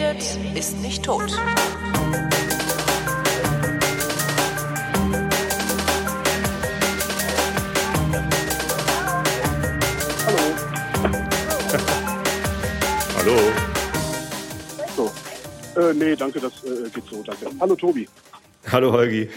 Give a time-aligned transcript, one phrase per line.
[0.00, 1.30] redet, ist nicht tot.
[13.16, 13.36] Hallo.
[14.96, 15.10] So.
[15.80, 17.46] Äh, nee, danke, das äh, geht so, danke.
[17.60, 18.08] Hallo Tobi.
[18.72, 19.28] Hallo Holgi.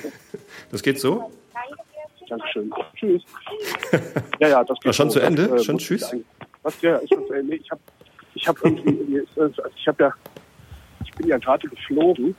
[0.72, 1.32] Das geht so?
[2.30, 2.74] Dankeschön.
[2.96, 3.22] Tschüss.
[4.40, 5.20] ja, ja, das geht War schon so.
[5.20, 5.48] zu Ende?
[5.48, 6.16] Das, äh, Schon tschüss?
[6.64, 6.82] Was?
[6.82, 7.56] Ja, ist schon zu Ende.
[7.58, 7.82] Ich habe
[8.36, 10.14] ich hab irgendwie, also ich habe ja,
[11.14, 12.36] ich bin ja gerade geflogen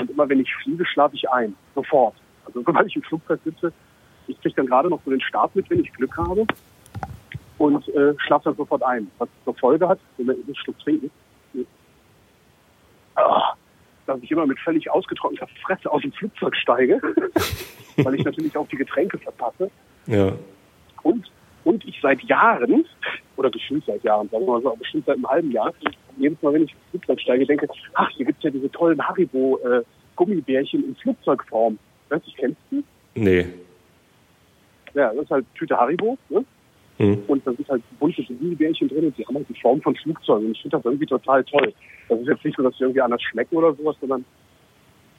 [0.00, 1.54] und immer wenn ich fliege, schlafe ich ein.
[1.74, 2.14] Sofort.
[2.46, 3.72] Also sobald ich im Flugzeug sitze,
[4.28, 6.46] ich kriege dann gerade noch so den Start mit, wenn ich Glück habe
[7.58, 9.10] und äh, schlafe dann sofort ein.
[9.18, 11.10] Was zur Folge hat, wenn wir einen Schluck trinken,
[13.16, 13.54] ah,
[14.06, 17.00] dass ich immer mit völlig ausgetrockneter Fresse aus dem Flugzeug steige,
[17.96, 19.70] weil ich natürlich auch die Getränke verpasse.
[20.06, 20.32] Ja.
[21.02, 21.30] Und,
[21.68, 22.86] und ich seit Jahren,
[23.36, 25.74] oder gefühlt seit Jahren, sagen wir mal so, aber bestimmt seit einem halben Jahr,
[26.16, 30.82] jedes Mal, wenn ich ins Flugzeug steige, denke, ach, hier gibt's ja diese tollen Haribo-Gummibärchen
[30.82, 31.78] in Flugzeugform.
[32.08, 32.82] Weißt du, kennst du?
[33.14, 33.46] Nee.
[34.94, 36.42] Ja, das ist halt Tüte Haribo, ne?
[36.96, 37.22] Hm.
[37.28, 40.46] Und da sind halt bunte Gummibärchen drin und die haben halt die Form von Flugzeugen.
[40.46, 41.72] Und ich finde das irgendwie total toll.
[42.08, 44.24] Das ist jetzt nicht so, dass die irgendwie anders schmecken oder sowas, sondern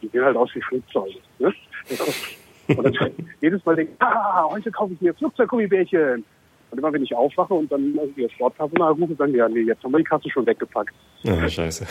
[0.01, 1.19] die sehen halt aus wie Flugzeuge.
[1.37, 1.53] Ne?
[2.75, 3.11] Und dann
[3.41, 6.23] jedes Mal denke ich, ah, heute kaufe ich mir Flugzeuggummibärchen.
[6.71, 9.61] Und immer wenn ich aufwache und dann irgendwie das Sportpersonal rufe, sagen die, ja, nee,
[9.61, 10.93] jetzt haben wir die Kasse schon weggepackt.
[11.25, 11.85] Ah, scheiße.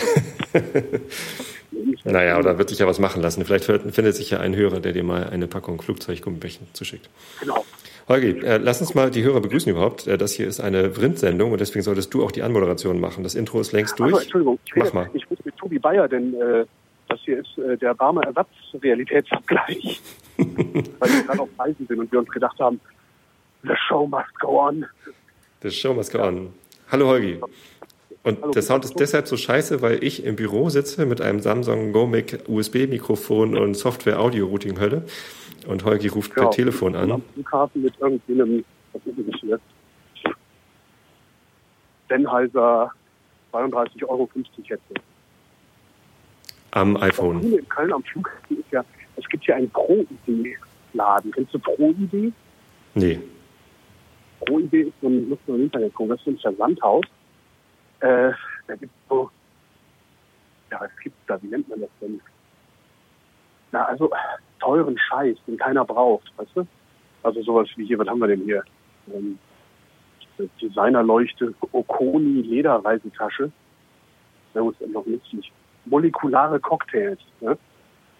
[2.04, 3.44] naja, oder wird sich ja was machen lassen.
[3.44, 7.10] Vielleicht findet sich ja ein Hörer, der dir mal eine Packung Flugzeuggummibärchen zuschickt.
[7.40, 7.64] Genau.
[8.08, 10.06] Holgi, äh, lass uns mal die Hörer begrüßen überhaupt.
[10.06, 13.22] Äh, das hier ist eine Vrind-Sendung und deswegen solltest du auch die Anmoderation machen.
[13.22, 14.12] Das Intro ist längst durch.
[14.12, 15.10] Also, Entschuldigung, ich Mach mal.
[15.12, 16.64] ich rede mit Tobi Bayer, denn äh,
[17.08, 20.00] das hier ist äh, der warme Ersatzrealitätsabgleich.
[20.38, 22.80] Weil wir gerade auf Reisen sind und wir uns gedacht haben,
[23.62, 24.86] the show must go on.
[25.60, 26.52] The show must go on.
[26.90, 27.40] Hallo Holgi.
[28.22, 31.40] Und Hallo, der Sound ist deshalb so scheiße, weil ich im Büro sitze mit einem
[31.40, 35.04] Samsung GoMic USB-Mikrofon und Software-Audio-Routing-Hölle.
[35.66, 37.12] Und Holgi ruft per Ja, Telefon an.
[37.12, 39.60] Am Flughafen mit irgendwie einem, was ist das hier?
[42.08, 42.92] Sennheiser
[43.52, 44.78] 32,50 Euro Headset.
[46.72, 47.52] Am iPhone.
[47.52, 48.84] In Köln am Flughafen ist ja,
[49.16, 51.32] es gibt ja einen Pro-ID-Laden.
[51.32, 52.32] Kennst du Pro-ID?
[52.94, 53.20] Nee.
[54.40, 57.04] Pro-ID ist so ein, muss man im Internet gucken, das ist ein Versandhaus.
[58.00, 58.32] Äh,
[58.66, 59.30] da gibt es so,
[60.70, 62.20] ja, was gibt's da, wie nennt man das denn?
[63.72, 64.10] Na, also
[64.60, 66.66] teuren Scheiß, den keiner braucht, weißt du?
[67.22, 68.62] Also sowas wie hier, was haben wir denn hier?
[69.12, 69.38] Ähm,
[70.60, 73.50] Designerleuchte, Okoni Lederreisetasche.
[74.54, 75.52] Na gut, ist noch nützlich.
[75.86, 77.18] Molekulare Cocktails.
[77.40, 77.58] Ne?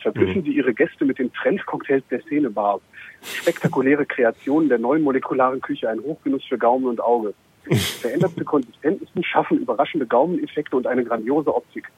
[0.03, 0.45] Verblüffen Mhm.
[0.45, 2.81] Sie Ihre Gäste mit den Trendcocktails der Szenebar.
[3.23, 7.35] Spektakuläre Kreationen der neuen molekularen Küche, ein Hochgenuss für Gaumen und Auge.
[8.01, 11.91] Veränderte Konsistenzen schaffen überraschende Gaumeneffekte und eine grandiose Optik.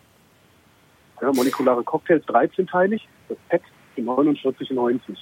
[1.21, 3.62] Ja, molekulare Cocktails 13-teilig, das Pet
[3.94, 5.16] für 49,90.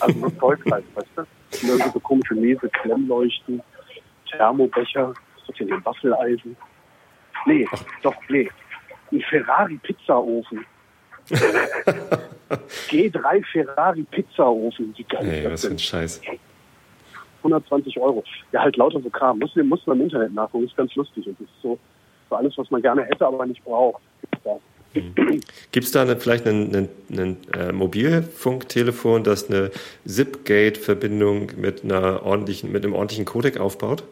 [0.00, 1.22] Also so Zeug halt, weißt du?
[1.66, 3.62] Irgendwie so komische Lese, Klemmleuchten,
[4.30, 5.14] Thermobecher,
[5.46, 6.56] was hier, ein Waffeleisen?
[7.46, 7.66] Nee,
[8.02, 8.50] doch, nee.
[9.12, 10.64] Ein Ferrari-Pizzaofen.
[12.88, 14.94] G3 Ferrari Pizzaofen.
[14.96, 16.20] Wie geil Ey, was für ein Scheiß.
[17.38, 18.22] 120 Euro.
[18.52, 19.38] Ja, halt lauter so Kram.
[19.38, 20.66] Muss, muss man im Internet nachgucken.
[20.66, 21.26] Ist ganz lustig.
[21.26, 21.78] Und das ist so,
[22.30, 24.02] so alles, was man gerne hätte, aber nicht braucht.
[24.20, 24.58] Gibt's da.
[24.94, 29.70] Gibt es da eine, vielleicht ein, äh, Mobilfunktelefon, das eine
[30.04, 34.04] Zipgate-Verbindung mit einer ordentlichen, mit einem ordentlichen Codec aufbaut?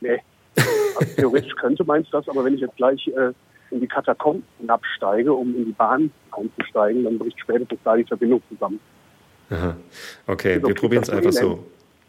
[0.00, 0.18] Nee.
[0.56, 3.32] Also theoretisch könnte meins das, aber wenn ich jetzt gleich äh,
[3.70, 8.42] in die Katakomben absteige, um in die Bahn einzusteigen, dann bricht spätestens da die Verbindung
[8.48, 8.80] zusammen.
[9.50, 9.76] Aha.
[10.26, 11.64] Okay, Also, wir probieren es das einfach so.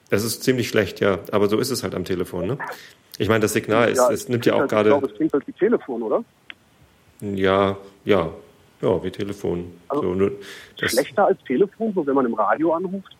[0.09, 2.57] Es ist ziemlich schlecht, ja, aber so ist es halt am Telefon, ne?
[3.17, 5.33] Ich meine, das Signal ist, es nimmt ja auch halt, gerade, Ich glaube, es klingt
[5.33, 6.23] halt wie Telefon, oder?
[7.21, 8.29] ja, ja,
[8.81, 9.71] ja, wie Telefon.
[9.87, 10.31] Also, so, nur,
[10.79, 13.15] das, Schlechter als Telefon, so wenn man im Radio anruft.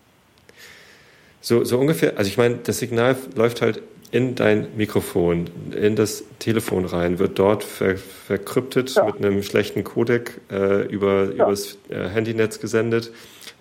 [1.40, 3.82] so, so ungefähr, also ich meine, das Signal läuft halt
[4.12, 9.06] in dein Mikrofon, in das Telefon rein, wird dort ver, verkryptet Ja.
[9.06, 11.46] mit einem schlechten Codec äh, über Ja.
[11.46, 13.12] übers äh, Handynetz gesendet,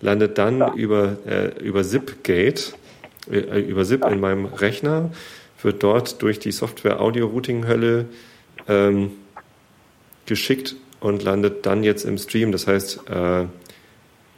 [0.00, 0.72] landet dann Ja.
[0.74, 2.72] über, äh, über Zipgate,
[3.30, 5.10] äh, über Zip in meinem Rechner,
[5.62, 8.06] wird dort durch die Software Audio Routing Hölle
[8.68, 9.12] ähm,
[10.26, 12.50] geschickt und landet dann jetzt im Stream.
[12.50, 13.44] Das heißt, äh,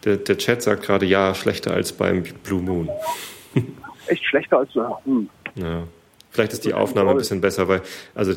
[0.05, 2.89] der, der Chat sagt gerade ja, schlechter als beim Blue Moon.
[4.09, 5.29] Echt schlechter als ja, hm.
[5.55, 5.85] Ja.
[6.33, 7.83] Vielleicht ist die Aufnahme ein bisschen besser, weil
[8.15, 8.33] also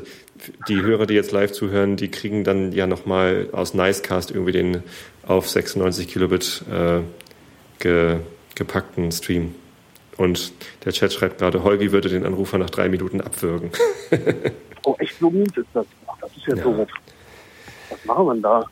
[0.68, 4.84] die Hörer, die jetzt live zuhören, die kriegen dann ja nochmal aus Nicecast irgendwie den
[5.26, 7.00] auf 96 Kilobit äh,
[7.80, 8.18] ge,
[8.54, 9.56] gepackten Stream.
[10.18, 10.52] Und
[10.84, 13.72] der Chat schreibt gerade, Holgi würde den Anrufer nach drei Minuten abwürgen.
[14.88, 15.88] Oh, echt so mies ist das.
[16.06, 16.64] Ach, das ist ja, ja.
[16.64, 16.88] doof.
[17.90, 18.66] Was machen wir da?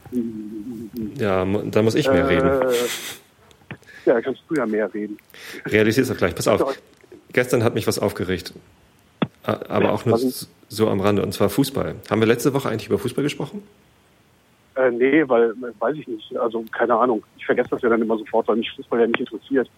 [1.16, 2.74] Ja, da muss ich mehr äh, reden.
[4.06, 5.18] Ja, da kannst du ja mehr reden.
[5.66, 6.36] Realisier's doch gleich.
[6.36, 6.78] Pass auf.
[7.32, 8.54] Gestern hat mich was aufgeregt.
[9.44, 10.20] Aber auch nur
[10.70, 11.22] so am Rande.
[11.22, 11.96] Und zwar Fußball.
[12.10, 13.64] Haben wir letzte Woche eigentlich über Fußball gesprochen?
[14.76, 16.36] Äh, nee, weil, weiß ich nicht.
[16.38, 17.24] Also, keine Ahnung.
[17.38, 19.70] Ich vergesse das ja dann immer sofort, weil mich Fußball ja nicht interessiert.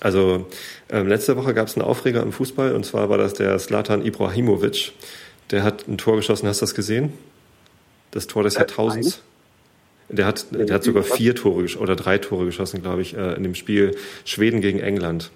[0.00, 0.46] Also,
[0.88, 4.04] äh, letzte Woche gab es einen Aufreger im Fußball und zwar war das der Slatan
[4.04, 4.92] Ibrahimovic.
[5.50, 6.46] Der hat ein Tor geschossen.
[6.46, 7.12] Hast du das gesehen?
[8.12, 9.22] Das Tor des äh, Jahrtausends?
[10.08, 13.44] Der hat, der hat sogar vier Tore oder drei Tore geschossen, glaube ich, äh, in
[13.44, 15.30] dem Spiel Schweden gegen England.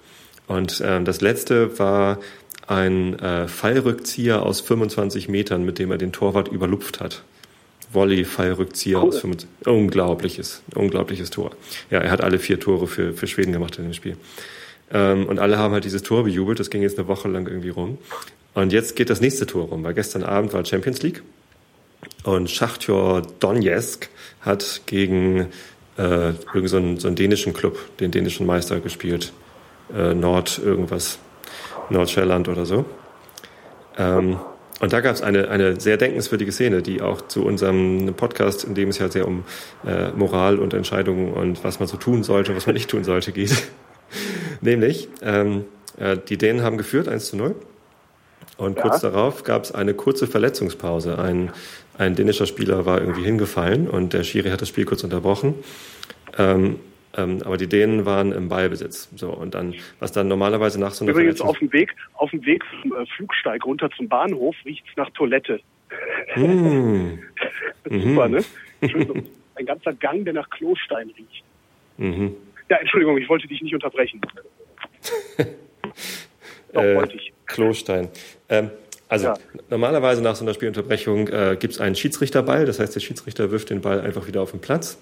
[0.47, 2.19] Und äh, das letzte war
[2.67, 7.23] ein äh, Fallrückzieher aus 25 Metern, mit dem er den Torwart überlupft hat.
[7.91, 9.09] Volley-Fallrückzieher cool.
[9.09, 9.67] aus 25.
[9.67, 11.51] Unglaubliches, unglaubliches Tor.
[11.89, 14.17] Ja, er hat alle vier Tore für, für Schweden gemacht in dem Spiel.
[14.91, 16.59] Ähm, und alle haben halt dieses Tor bejubelt.
[16.59, 17.97] Das ging jetzt eine Woche lang irgendwie rum.
[18.53, 21.21] Und jetzt geht das nächste Tor rum, weil gestern Abend war Champions League.
[22.23, 24.09] Und Schachtjor Donetsk
[24.41, 25.47] hat gegen
[25.97, 29.33] äh, irgend so so einen dänischen Club, den dänischen Meister gespielt.
[29.93, 31.19] Äh, Nord irgendwas,
[31.89, 32.85] Nordsjælland oder so.
[33.97, 34.39] Ähm,
[34.81, 38.75] und da gab es eine, eine sehr denkenswürdige Szene, die auch zu unserem Podcast, in
[38.75, 39.45] dem es ja sehr um
[39.85, 43.31] äh, Moral und Entscheidungen und was man so tun sollte, was man nicht tun sollte,
[43.31, 43.63] geht.
[44.61, 45.65] Nämlich, ähm,
[45.97, 47.55] äh, die Dänen haben geführt, 1 zu 0.
[48.57, 48.81] Und ja.
[48.83, 51.19] kurz darauf gab es eine kurze Verletzungspause.
[51.19, 51.51] Ein,
[51.97, 55.55] ein dänischer Spieler war irgendwie hingefallen und der Schiri hat das Spiel kurz unterbrochen.
[56.37, 56.79] Ähm,
[57.17, 59.09] ähm, aber die Dänen waren im Ballbesitz.
[59.15, 62.45] So, und dann, was dann normalerweise nach so einer Übrigens auf dem Weg, auf dem
[62.45, 65.59] Weg vom äh, Flugsteig runter zum Bahnhof riecht es nach Toilette.
[66.35, 67.19] Mm.
[67.89, 68.35] Super, mhm.
[68.35, 68.43] ne?
[69.55, 71.43] Ein ganzer Gang, der nach Klostein riecht.
[71.97, 72.35] Mhm.
[72.69, 74.19] Ja, Entschuldigung, ich wollte dich nicht unterbrechen.
[76.73, 77.31] Doch, äh, wollte ich.
[77.45, 78.09] Klostein.
[78.49, 78.71] Ähm,
[79.07, 79.35] also ja.
[79.69, 83.69] normalerweise nach so einer Spielunterbrechung äh, gibt es einen Schiedsrichterball, das heißt, der Schiedsrichter wirft
[83.69, 84.99] den Ball einfach wieder auf den Platz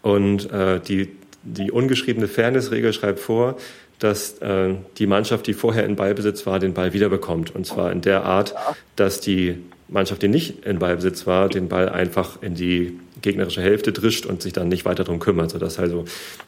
[0.00, 1.10] und äh, die
[1.42, 3.56] die ungeschriebene Fairness-Regel schreibt vor,
[3.98, 7.54] dass äh, die Mannschaft, die vorher in Ballbesitz war, den Ball wiederbekommt.
[7.54, 8.54] Und zwar in der Art,
[8.96, 9.58] dass die
[9.88, 14.42] Mannschaft, die nicht in Ballbesitz war, den Ball einfach in die gegnerische Hälfte drischt und
[14.42, 15.50] sich dann nicht weiter darum kümmert.
[15.50, 16.04] Sodass also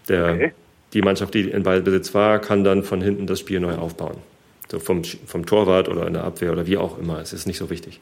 [0.09, 0.53] der, okay.
[0.95, 4.17] die Mannschaft, die in Ballbesitz war, kann dann von hinten das Spiel neu aufbauen.
[4.71, 7.21] So vom, vom Torwart oder in der Abwehr oder wie auch immer.
[7.21, 8.01] Es ist nicht so wichtig.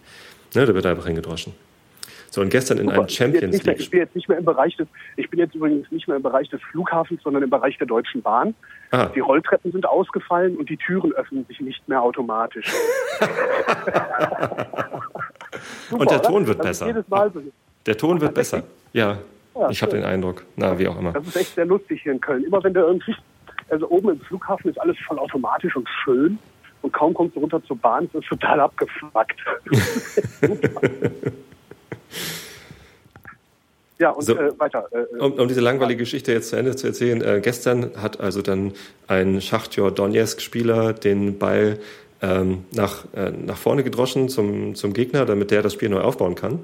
[0.54, 1.52] Ne, da wird einfach hingedroschen.
[2.32, 2.96] So, und gestern in Super.
[2.96, 3.79] einem Champions League.
[3.79, 6.23] Ich bin jetzt nicht mehr im Bereich des, ich bin jetzt übrigens nicht mehr im
[6.23, 8.55] Bereich des Flughafens, sondern im Bereich der Deutschen Bahn.
[8.90, 9.11] Ah.
[9.14, 12.73] Die Rolltreppen sind ausgefallen und die Türen öffnen sich nicht mehr automatisch.
[15.90, 17.05] Super, und der Ton wird besser.
[17.11, 17.43] So.
[17.84, 18.62] Der Ton wird besser.
[18.94, 19.19] Ja,
[19.55, 20.43] ja ich habe den Eindruck.
[20.56, 21.12] Na, wie auch immer.
[21.12, 22.44] Das ist echt sehr lustig hier in Köln.
[22.44, 23.14] Immer wenn der irgendwie,
[23.69, 26.38] also oben im Flughafen ist alles voll automatisch und schön.
[26.81, 29.37] Und kaum kommst du runter zur Bahn, ist es total abgefuckt.
[34.02, 34.88] Ja, und so, äh, weiter.
[34.90, 38.18] Äh, äh, um, um, diese langweilige Geschichte jetzt zu Ende zu erzählen, äh, gestern hat
[38.20, 38.72] also dann
[39.06, 41.78] ein Schachtjor Donetsk-Spieler den Ball
[42.20, 46.34] ähm, nach, äh, nach vorne gedroschen zum, zum Gegner, damit der das Spiel neu aufbauen
[46.34, 46.58] kann.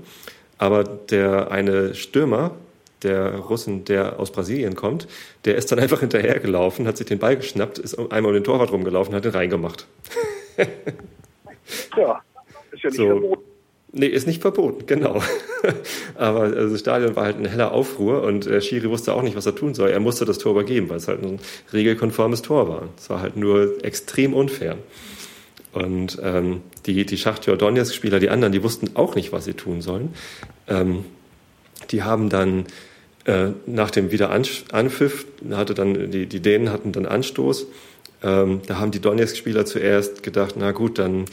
[0.58, 2.56] Aber der eine Stürmer,
[3.04, 5.06] der Russen, der aus Brasilien kommt,
[5.44, 8.72] der ist dann einfach hinterhergelaufen, hat sich den Ball geschnappt, ist einmal um den Torwart
[8.72, 9.86] rumgelaufen, hat den reingemacht.
[11.96, 12.20] ja,
[12.72, 13.06] ist ja nicht so.
[13.06, 13.47] verboten.
[13.98, 15.20] Nee, ist nicht verboten, genau.
[16.14, 19.34] Aber also das Stadion war halt ein heller Aufruhr und äh, Schiri wusste auch nicht,
[19.34, 19.90] was er tun soll.
[19.90, 21.40] Er musste das Tor übergeben, weil es halt ein
[21.72, 22.88] regelkonformes Tor war.
[22.96, 24.76] Es war halt nur extrem unfair.
[25.72, 29.80] Und ähm, die, die Schachtjor Donetsk-Spieler, die anderen, die wussten auch nicht, was sie tun
[29.80, 30.14] sollen.
[30.68, 31.04] Ähm,
[31.90, 32.66] die haben dann
[33.24, 37.66] äh, nach dem Wiederanpfiff, hatte dann, die, die Dänen hatten dann Anstoß
[38.20, 41.26] ähm, da haben die Donetsk-Spieler zuerst gedacht, na gut, dann,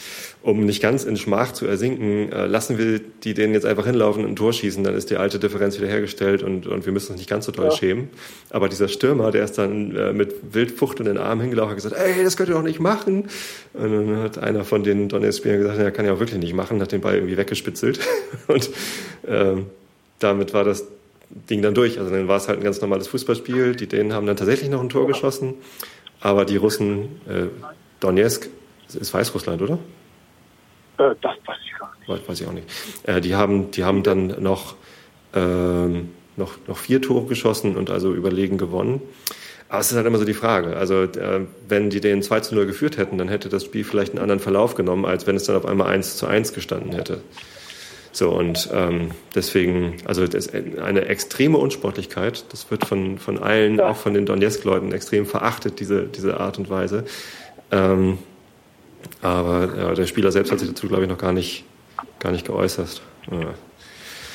[0.44, 4.24] um nicht ganz in Schmach zu ersinken, äh, lassen wir die denen jetzt einfach hinlaufen
[4.24, 7.20] und ein Tor schießen, dann ist die alte Differenz wiederhergestellt und, und wir müssen uns
[7.20, 7.72] nicht ganz so doll ja.
[7.72, 8.10] schämen.
[8.52, 10.36] Aber dieser Stürmer, der ist dann äh, mit
[10.78, 13.30] fuchtelnden Armen hingelaufen und gesagt, ey, das könnt ihr doch nicht machen.
[13.74, 16.80] Und dann hat einer von den Donetsk-Spielern gesagt, ja, kann ja auch wirklich nicht machen,
[16.82, 18.00] hat den Ball irgendwie weggespitzelt.
[18.48, 18.70] und
[19.28, 19.56] äh,
[20.20, 20.86] damit war das
[21.50, 22.00] Ding dann durch.
[22.00, 23.76] Also dann war es halt ein ganz normales Fußballspiel.
[23.76, 25.56] Die Dänen haben dann tatsächlich noch ein Tor geschossen.
[26.26, 27.46] Aber die Russen, äh,
[28.00, 28.50] Donetsk
[29.00, 29.76] ist Weißrussland, oder?
[30.98, 32.10] Äh, das weiß ich gar nicht.
[32.10, 32.68] Weiß, weiß ich auch nicht.
[33.04, 34.74] Äh, die, haben, die haben dann noch,
[35.36, 39.04] ähm, noch, noch vier Tore geschossen und also überlegen gewonnen.
[39.70, 40.76] Aber es ist halt immer so die Frage.
[40.76, 44.14] Also, äh, wenn die den 2 zu 0 geführt hätten, dann hätte das Spiel vielleicht
[44.14, 47.22] einen anderen Verlauf genommen, als wenn es dann auf einmal 1 zu 1 gestanden hätte.
[48.16, 53.90] So, und ähm, deswegen, also das eine extreme Unsportlichkeit, das wird von, von allen, ja.
[53.90, 57.04] auch von den Donetsk-Leuten, extrem verachtet, diese, diese Art und Weise.
[57.72, 58.18] Ähm,
[59.22, 61.66] aber ja, der Spieler selbst hat sich dazu, glaube ich, noch gar nicht
[62.20, 63.02] gar nicht geäußert.
[63.30, 63.54] Ja.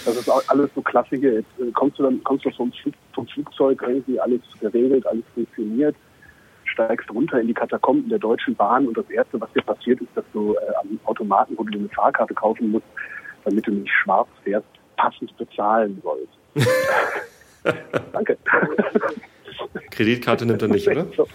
[0.04, 1.32] Das ist auch alles so Klassiker.
[1.32, 5.24] Jetzt äh, kommst du dann kommst du vom, Flug, vom Flugzeug, irgendwie alles geregelt, alles
[5.34, 5.96] funktioniert,
[6.64, 10.10] steigst runter in die Katakomben der Deutschen Bahn und das Erste, was dir passiert, ist,
[10.14, 12.86] dass du äh, am Automaten, wo du eine Fahrkarte kaufen musst,
[13.44, 14.66] damit du nicht schwarz fährst,
[14.96, 16.66] passend bezahlen sollst.
[18.12, 18.36] Danke.
[19.90, 21.06] Kreditkarte nimmt er nicht, oder?
[21.16, 21.26] So.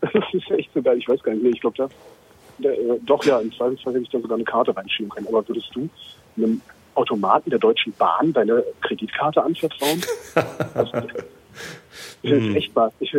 [0.00, 0.98] Das ist echt so geil.
[0.98, 1.88] Ich weiß gar nicht, nee, ich glaube, da,
[2.58, 5.28] da, äh, doch ja, im Zweifelsfall hätte ich da sogar eine Karte reinschieben können.
[5.28, 5.88] Aber würdest du
[6.36, 6.60] einem
[6.94, 10.02] Automaten der Deutschen Bahn deine Kreditkarte anvertrauen?
[10.74, 10.92] also,
[12.22, 13.16] ich will echt mal, ich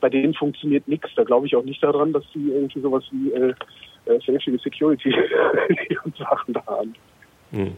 [0.00, 1.10] bei denen funktioniert nichts.
[1.16, 3.54] Da glaube ich auch nicht daran, dass die irgendwie sowas wie äh,
[4.06, 5.14] äh, vernünftige Security
[6.04, 6.94] und Sachen da haben.
[7.56, 7.74] Hm.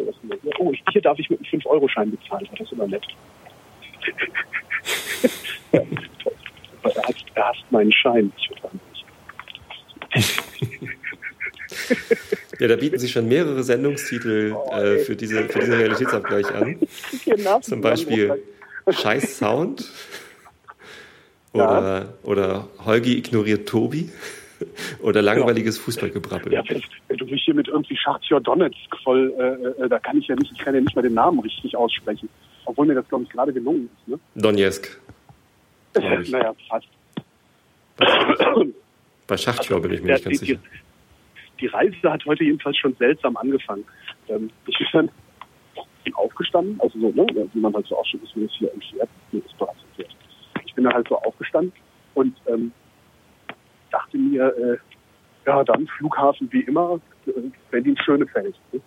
[0.58, 2.48] Oh, hier darf ich mit einem 5-Euro-Schein bezahlen.
[2.50, 3.06] Das ist immer nett.
[5.72, 5.80] ja,
[6.82, 8.32] er, hat, er hasst meinen Schein.
[8.36, 8.50] Ich
[12.58, 16.76] Ja, da bieten sich schon mehrere Sendungstitel äh, für, diese, für diesen Realitätsabgleich an.
[17.62, 18.42] Zum Beispiel
[18.90, 19.84] Scheiß Sound
[21.52, 24.10] oder, oder Holgi ignoriert Tobi
[25.08, 26.52] oder langweiliges Fußballgebrabbel.
[26.52, 30.36] Ja, du mich hier mit irgendwie Schachtjor Donetsk voll, äh, äh, da kann ich ja
[30.36, 32.28] nicht, ich kann ja nicht mal den Namen richtig aussprechen.
[32.64, 34.08] Obwohl mir das, glaube ich, gerade gelungen ist.
[34.08, 34.20] Ne?
[34.34, 35.00] Donetsk.
[35.94, 36.86] naja, fast.
[39.26, 40.60] Bei Schachtjor bin ich mir nicht ganz die, sicher.
[41.60, 43.84] die Reise hat heute jedenfalls schon seltsam angefangen.
[44.28, 45.10] Ähm, ich bin dann
[46.14, 49.08] aufgestanden, also so, ne, wie man halt so auch schon ist, wie es hier entfährt,
[49.30, 50.16] nee, ist bereits entfährt.
[50.64, 51.72] Ich bin dann halt so aufgestanden
[52.14, 52.72] und ähm,
[53.90, 54.78] dachte mir, äh,
[55.48, 57.00] ja, dann Flughafen wie immer,
[57.70, 58.54] Berlin-Schönefeld.
[58.72, 58.80] Ne?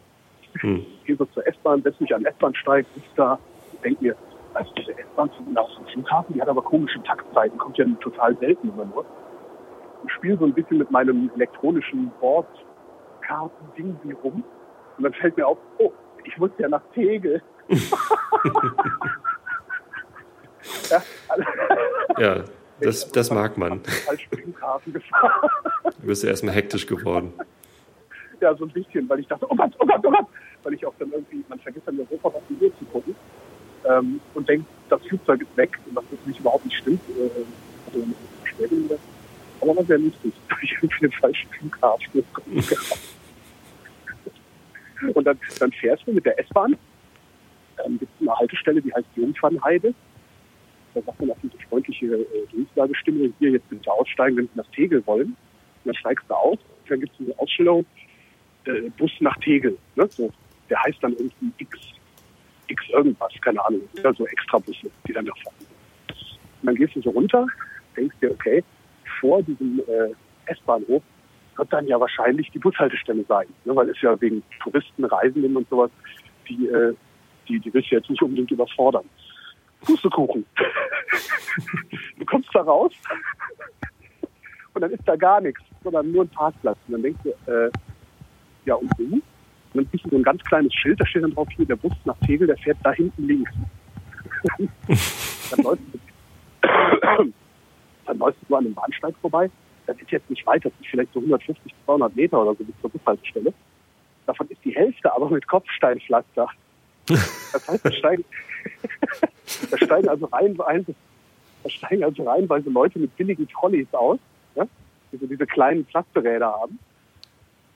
[0.59, 0.85] Hm.
[1.05, 3.39] gehe so zur S-Bahn, setze mich an den S-Bahn-Steig, sitze da
[3.83, 4.15] denke mir,
[4.53, 8.69] also diese S-Bahn nach dem Flughafen, die hat aber komische Taktzeiten, kommt ja total selten
[8.69, 9.05] immer nur.
[10.05, 14.43] Ich spiele so ein bisschen mit meinem elektronischen Bordkarten-Ding wie rum
[14.97, 15.91] und dann fällt mir auf, oh,
[16.25, 17.41] ich muss ja nach Tegel.
[20.89, 21.01] ja,
[22.19, 22.43] Ja,
[22.81, 23.81] das, das mag man.
[23.83, 25.49] falsch Flughafen gefahren.
[25.83, 27.33] Du bist ja erstmal hektisch geworden.
[28.39, 30.25] Ja, so ein bisschen, weil ich dachte, oh Gott, oh Gott, oh Gott.
[30.63, 33.15] Weil ich auch dann irgendwie, man vergisst dann in Europa was die Uhr zu gucken
[33.89, 37.01] ähm, und denkt, das Flugzeug ist weg, was natürlich überhaupt nicht stimmt.
[37.09, 37.99] Äh,
[38.43, 38.97] Verspätung wieder.
[39.61, 40.33] Aber war sehr lustig.
[40.49, 42.23] Da habe ich irgendwie den falschen Flughafen.
[45.13, 46.77] Und dann, dann fährst du mit der S-Bahn.
[47.77, 49.93] Dann gibt es eine Haltestelle, die heißt Jungfernheide.
[50.93, 54.71] Da sagt man auch diese freundliche äh, Durchsagestimme, hier jetzt bitte aussteigen, wenn Sie nach
[54.71, 55.27] Tegel wollen.
[55.27, 55.35] Und
[55.85, 56.59] dann steigst du aus.
[56.89, 57.85] Dann gibt es eine Ausstellung,
[58.65, 59.77] äh, Bus nach Tegel.
[59.95, 60.07] Ne?
[60.09, 60.31] So,
[60.69, 61.77] der heißt dann irgendwie X,
[62.67, 63.81] X irgendwas, keine Ahnung.
[64.03, 65.55] Ja, so Extrabusse, die dann da fahren.
[66.61, 67.47] Und dann gehst du so runter,
[67.95, 68.63] denkst dir, okay,
[69.19, 71.03] vor diesem äh, S-Bahnhof
[71.57, 73.47] wird dann ja wahrscheinlich die Bushaltestelle sein.
[73.65, 73.75] Ne?
[73.75, 75.91] Weil es ja wegen Touristen, Reisenden und sowas,
[76.47, 76.93] die, äh,
[77.47, 79.05] die, die willst du jetzt nicht unbedingt überfordern.
[79.81, 80.45] Pustekuchen.
[82.17, 82.93] du kommst da raus
[84.73, 86.77] und dann ist da gar nichts, sondern nur ein Parkplatz.
[86.87, 87.71] Und dann denkst du, äh,
[88.65, 89.03] ja und wo?
[89.03, 89.23] Und
[89.73, 91.93] dann siehst du so ein ganz kleines Schild, da steht dann drauf, hier der Bus
[92.05, 93.51] nach Tegel, der fährt da hinten links.
[94.57, 95.99] dann, läufst du,
[98.05, 99.49] dann läufst du an einem Bahnsteig vorbei.
[99.87, 102.75] Das ist jetzt nicht weit, das sind vielleicht so 150, 200 Meter oder so bis
[102.81, 103.53] zur Bushaltestelle.
[104.25, 106.47] Davon ist die Hälfte aber mit Kopfsteinpflaster.
[107.53, 108.25] Das heißt, da steigen,
[109.71, 110.95] da steigen also reihenweise,
[111.63, 112.23] da steigen also
[112.69, 114.19] Leute mit billigen Trolleys aus,
[114.55, 114.67] ja,
[115.11, 116.79] die so diese kleinen Pflasterräder haben.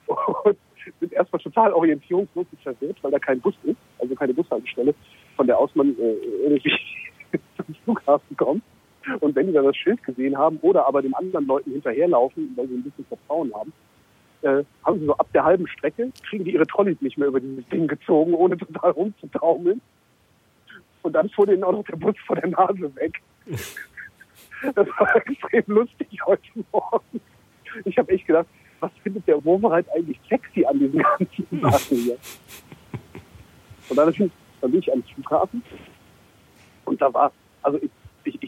[0.06, 0.56] Und
[1.00, 4.94] sind erstmal total orientierungslos und verwirrt, weil da kein Bus ist, also keine Bushaltestelle,
[5.36, 6.12] von der aus man äh,
[6.42, 6.72] irgendwie
[7.56, 8.62] zum Flughafen kommt.
[9.20, 12.66] Und wenn die dann das Schild gesehen haben oder aber den anderen Leuten hinterherlaufen, weil
[12.66, 13.72] sie ein bisschen Vertrauen haben,
[14.42, 17.40] äh, haben sie so ab der halben Strecke, kriegen die ihre Trolleys nicht mehr über
[17.40, 19.80] dieses Ding gezogen, ohne total rumzutaumeln.
[21.02, 23.20] Und dann fuhr denen auch noch der Bus vor der Nase weg.
[24.74, 27.20] Das war extrem lustig heute Morgen.
[27.84, 28.46] Ich habe echt gedacht,
[28.80, 32.16] was findet der Wovereit eigentlich sexy an diesen ganzen Sachen hier?
[33.88, 34.14] Und dann,
[34.60, 35.62] dann bin ich am Flughafen
[36.86, 37.90] und da war, also ich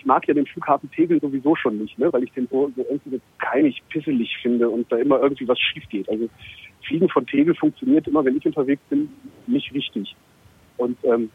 [0.08, 3.10] mag ja den Flughafen Tegel sowieso schon nicht, ne, weil ich den so, so irgendwie
[3.10, 6.08] so keinig, pisselig finde und da immer irgendwie was schief geht.
[6.08, 6.28] Also
[6.86, 9.12] Fliegen von Tegel funktioniert immer, wenn ich unterwegs bin,
[9.46, 10.16] nicht richtig.
[10.78, 11.30] Und ähm,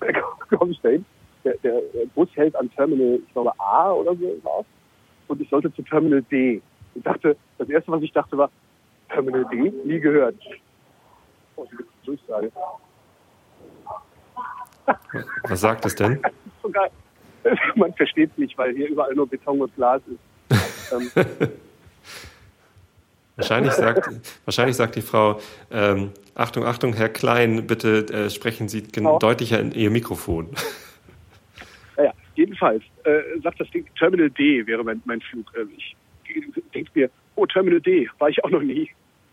[0.50, 1.06] komme ich dahin,
[1.44, 1.80] der, der
[2.14, 4.66] Bus hält an Terminal, ich glaube A oder so raus
[5.28, 6.60] und ich sollte zu Terminal D.
[6.94, 8.50] Ich dachte, das erste, was ich dachte, war
[9.08, 10.36] Terminal D, nie gehört.
[11.56, 12.52] Oh, die Durchsage.
[15.48, 16.20] Was sagt es denn?
[16.20, 16.90] Das ist so geil.
[17.76, 20.92] Man versteht es nicht, weil hier überall nur Beton und Glas ist.
[20.92, 21.26] ähm,
[23.36, 24.08] Wahrscheinlich sagt,
[24.46, 29.18] wahrscheinlich sagt die Frau, ähm, Achtung, Achtung, Herr Klein, bitte äh, sprechen Sie Genau.
[29.18, 30.48] deutlicher in Ihr Mikrofon.
[31.96, 35.52] Naja, jedenfalls äh, sagt das Ding, Terminal D wäre mein, mein Flug.
[35.54, 35.96] Äh, ich
[36.74, 38.90] denke mir, oh, Terminal D, war ich auch noch nie.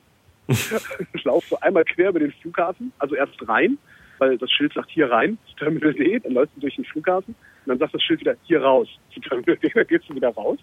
[0.47, 3.77] ich laufe so einmal quer über den Flughafen, also erst rein,
[4.17, 7.69] weil das Schild sagt hier rein, Terminal D, dann läufst du durch den Flughafen und
[7.69, 10.59] dann sagt das Schild wieder hier raus, zu Terminal D, dann gehst du wieder raus.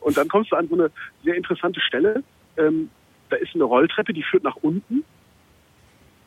[0.00, 0.90] Und dann kommst du an so eine
[1.24, 2.22] sehr interessante Stelle.
[2.58, 2.90] Ähm,
[3.30, 5.04] da ist eine Rolltreppe, die führt nach unten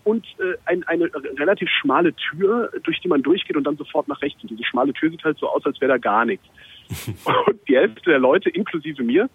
[0.04, 4.22] und äh, ein, eine relativ schmale Tür, durch die man durchgeht und dann sofort nach
[4.22, 4.42] rechts.
[4.42, 6.46] Und diese schmale Tür sieht halt so aus, als wäre da gar nichts.
[7.48, 9.30] Und die Hälfte der Leute, inklusive mir,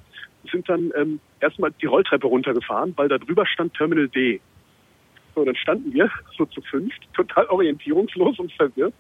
[0.51, 4.41] sind dann ähm, erstmal die Rolltreppe runtergefahren, weil da drüber stand Terminal D.
[5.35, 8.93] So, dann standen wir so zu fünft, total orientierungslos und verwirrt,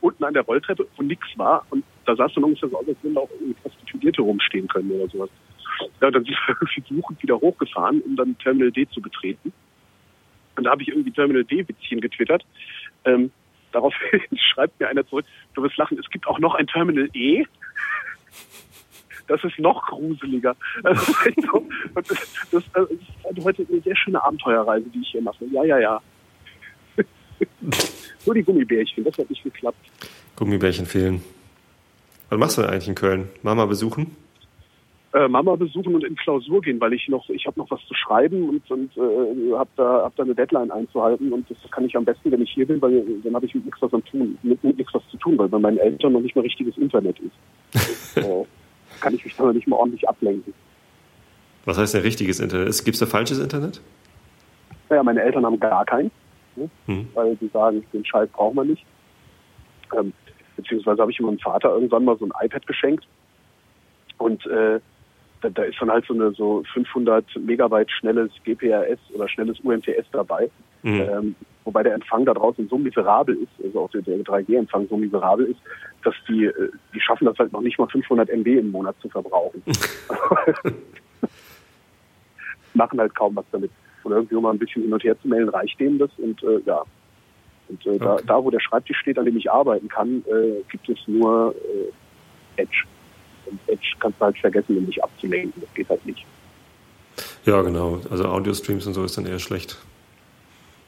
[0.00, 1.66] unten an der Rolltreppe, wo nichts war.
[1.70, 4.90] Und da es dann ungefähr so aus, als würden da auch irgendwie Prostituierte rumstehen können
[4.92, 5.30] oder sowas.
[6.00, 9.52] Ja, und dann sind wir irgendwie suchend wieder hochgefahren, um dann Terminal D zu betreten.
[10.56, 12.44] Und da habe ich irgendwie Terminal D-Witzchen getwittert.
[13.04, 13.30] Ähm,
[13.72, 14.20] daraufhin
[14.52, 17.44] schreibt mir einer zurück, du wirst lachen, es gibt auch noch ein Terminal E.
[19.26, 20.56] Das ist noch gruseliger.
[20.82, 24.88] Das ist, echt so, und das, das, das ist also heute eine sehr schöne Abenteuerreise,
[24.90, 25.44] die ich hier mache.
[25.52, 26.02] Ja, ja, ja.
[28.26, 29.78] Nur die Gummibärchen, das hat nicht geklappt.
[30.36, 31.22] Gummibärchen fehlen.
[32.28, 33.28] Was machst du denn eigentlich in Köln?
[33.42, 34.16] Mama besuchen?
[35.12, 37.94] Äh, Mama besuchen und in Klausur gehen, weil ich noch, ich habe noch was zu
[37.94, 41.96] schreiben und, und äh, habe da, hab da eine Deadline einzuhalten und das kann ich
[41.96, 44.38] am besten, wenn ich hier bin, weil dann habe ich mit nichts was am tun,
[44.44, 47.16] mit, mit nichts was zu tun, weil bei meinen Eltern noch nicht mal richtiges Internet
[47.18, 48.16] ist.
[48.18, 48.44] äh,
[49.00, 50.54] kann ich mich dann noch nicht mal ordentlich ablenken.
[51.64, 52.84] Was heißt denn richtiges Internet?
[52.84, 53.80] Gibt es da falsches Internet?
[54.88, 56.12] Naja, meine Eltern haben gar keins,
[56.60, 56.70] ne?
[56.86, 57.08] Hm.
[57.14, 58.84] weil die sagen, den Scheiß braucht man nicht.
[59.96, 60.12] Ähm,
[60.56, 63.06] beziehungsweise habe ich meinem Vater irgendwann mal so ein iPad geschenkt
[64.18, 64.80] und äh,
[65.40, 70.06] da, da ist dann halt so eine so 500 Megabyte schnelles GPRS oder schnelles UMTS
[70.12, 70.50] dabei.
[70.82, 71.00] Mhm.
[71.00, 74.96] Ähm, wobei der Empfang da draußen so miserabel ist, also auch der, der 3G-Empfang so
[74.96, 75.60] miserabel ist,
[76.04, 79.08] dass die, äh, die schaffen das halt noch nicht mal 500 MB im Monat zu
[79.08, 79.62] verbrauchen.
[82.74, 83.70] Machen halt kaum was damit.
[84.02, 86.60] Und irgendwie mal ein bisschen hin und her zu melden, reicht denen das und äh,
[86.66, 86.82] ja.
[87.68, 88.24] Und äh, da, Okay.
[88.26, 91.54] da, wo der Schreibtisch steht, an dem ich arbeiten kann, äh, gibt es nur
[92.56, 92.84] äh, Edge.
[93.46, 95.60] Und Edge kannst du halt vergessen, um dich abzulenken.
[95.60, 96.24] Das geht halt nicht.
[97.44, 98.00] Ja, genau.
[98.10, 99.78] Also Audio-Streams und so ist dann eher schlecht.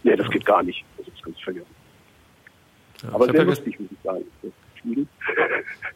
[0.02, 0.84] Nee, das geht gar nicht.
[0.98, 1.66] Das ist ganz vergessen.
[3.02, 4.24] Ja, Aber ich habe sehr ja, lustig, muss ich sagen.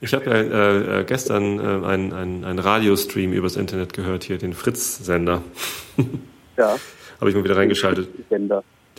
[0.00, 4.52] Ich hab ja äh, äh, gestern äh, einen, einen Radiostream übers Internet gehört, hier, den
[4.52, 5.42] Fritz-Sender.
[6.56, 6.76] Ja,
[7.20, 8.08] Habe ich mal wieder reingeschaltet.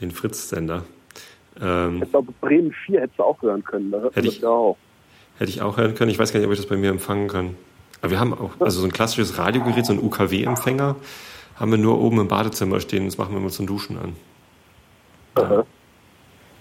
[0.02, 0.84] Den Fritz-Sender.
[1.62, 3.92] Ähm, Ich glaube, Bremen 4 hättest du auch hören können.
[3.92, 4.78] Da man Hätte ich- ja auch.
[5.40, 6.12] hätte ich auch hören können.
[6.12, 7.56] Ich weiß gar nicht, ob ich das bei mir empfangen kann.
[8.02, 10.96] Aber wir haben auch, also so ein klassisches Radiogerät, so ein UKW-Empfänger,
[11.56, 13.06] haben wir nur oben im Badezimmer stehen.
[13.06, 14.16] Das machen wir mal zum Duschen an.
[15.36, 15.66] Aha.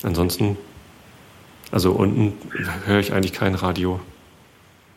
[0.03, 0.57] Ansonsten,
[1.73, 2.33] also unten
[2.87, 4.01] höre ich eigentlich kein Radio.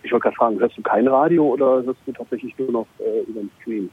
[0.04, 3.30] Ich wollte gerade fragen, hörst du kein Radio oder hörst du tatsächlich nur noch äh,
[3.30, 3.89] über den Stream?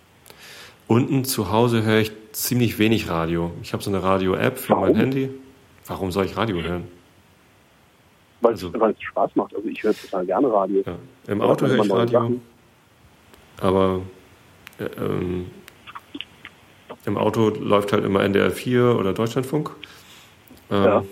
[0.88, 3.50] Unten zu Hause höre ich ziemlich wenig Radio.
[3.62, 4.96] Ich habe so eine Radio-App für mein Warum?
[4.96, 5.30] Handy.
[5.86, 6.84] Warum soll ich Radio hören?
[8.40, 9.54] Weil Also- es Spaß macht.
[9.54, 10.82] Also ich höre total gerne Radio.
[10.86, 10.96] Ja.
[11.32, 12.42] Im Auto höre ich Radio, Sachen.
[13.60, 14.02] aber
[14.78, 15.46] äh, ähm,
[17.06, 19.70] im Auto läuft halt immer NDR 4 oder Deutschlandfunk.
[20.70, 21.04] Ähm, Ja.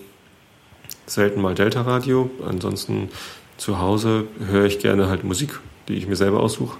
[1.06, 2.30] Selten mal Delta-Radio.
[2.46, 3.08] Ansonsten
[3.56, 6.76] zu Hause höre ich gerne halt Musik, die ich mir selber aussuche.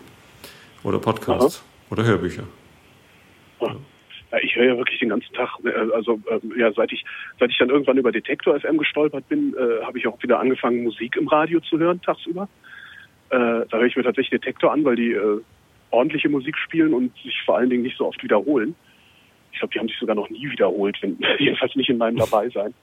[0.83, 2.45] Oder Podcasts oder Hörbücher.
[4.43, 5.51] Ich höre ja wirklich den ganzen Tag.
[5.65, 7.05] äh, Also ähm, ja, seit ich
[7.39, 10.83] seit ich dann irgendwann über Detektor FM gestolpert bin, äh, habe ich auch wieder angefangen,
[10.83, 12.49] Musik im Radio zu hören tagsüber.
[13.31, 15.41] Äh, da höre ich mir tatsächlich Detektor an, weil die äh,
[15.91, 18.75] ordentliche Musik spielen und sich vor allen Dingen nicht so oft wiederholen.
[19.53, 22.75] Ich glaube, die haben sich sogar noch nie wiederholt, wenn, jedenfalls nicht in meinem Dabeisein.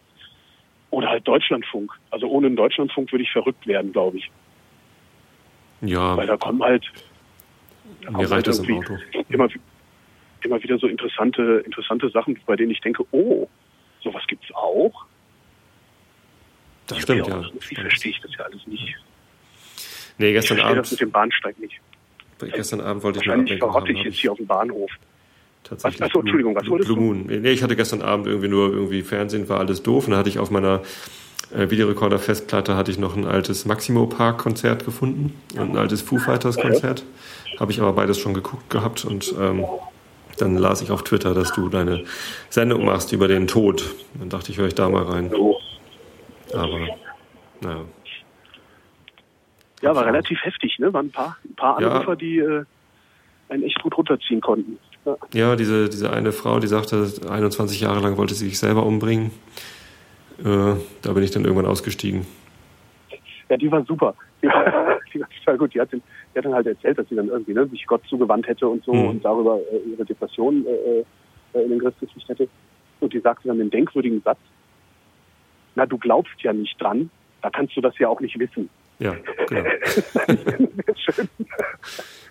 [0.89, 1.91] Oder halt Deutschlandfunk.
[2.09, 4.31] Also ohne einen Deutschlandfunk würde ich verrückt werden, glaube ich.
[5.81, 6.85] Ja, Weil da kommen halt,
[8.01, 8.79] da kommen halt irgendwie
[9.29, 9.47] immer,
[10.45, 13.47] immer wieder so interessante, interessante Sachen, bei denen ich denke, oh,
[14.03, 15.05] sowas gibt's auch.
[16.87, 17.41] Das stimmt, ja.
[17.41, 18.95] Irgendwie verstehe ich das ja alles nicht.
[20.17, 21.79] Nee, Ich gestern verstehe das mit Abend, dem Bahnsteig nicht.
[22.53, 24.91] gestern Abend wollte ich eine Wahrscheinlich verrotte ich jetzt hier auf dem Bahnhof.
[25.63, 26.01] Tatsächlich.
[26.03, 27.03] Achso, Entschuldigung, was wolltest Blue du?
[27.03, 27.41] Moon.
[27.41, 30.05] Nee, ich hatte gestern Abend irgendwie nur irgendwie Fernsehen, war alles doof.
[30.05, 30.81] Und dann hatte ich auf meiner
[31.53, 37.03] äh, Videorekorder-Festplatte hatte ich noch ein altes Maximo Park-Konzert gefunden und ein altes Foo Fighters-Konzert.
[37.59, 39.65] Habe ich aber beides schon geguckt gehabt und ähm,
[40.41, 42.03] dann las ich auf Twitter, dass du deine
[42.49, 43.83] Sendung machst über den Tod.
[44.15, 45.31] Dann dachte ich, höre ich da mal rein.
[46.53, 46.79] Aber
[47.61, 47.85] naja.
[49.81, 50.93] Ja, war relativ heftig, ne?
[50.93, 51.91] Waren ein paar, ein paar Ja.
[51.91, 52.63] Anrufer, die äh,
[53.49, 54.77] einen echt gut runterziehen konnten.
[55.33, 59.31] Ja, diese, diese eine Frau, die sagte, 21 Jahre lang wollte sie sich selber umbringen.
[60.39, 62.27] Äh, da bin ich dann irgendwann ausgestiegen.
[63.49, 64.13] Ja, die war super.
[64.41, 65.73] Die war, die war total gut.
[65.73, 68.01] Die hat, den, die hat dann halt erzählt, dass sie dann irgendwie ne, sich Gott
[68.07, 69.07] zugewandt hätte und so Mhm.
[69.07, 70.99] und darüber äh, ihre Depression äh,
[71.57, 72.47] äh, in den Griff gekriegt hätte.
[72.99, 74.39] Und die sagte dann den denkwürdigen Satz,
[75.75, 77.09] na, du glaubst ja nicht dran,
[77.41, 78.69] da kannst du das ja auch nicht wissen.
[78.99, 79.15] Ja,
[79.47, 79.69] genau.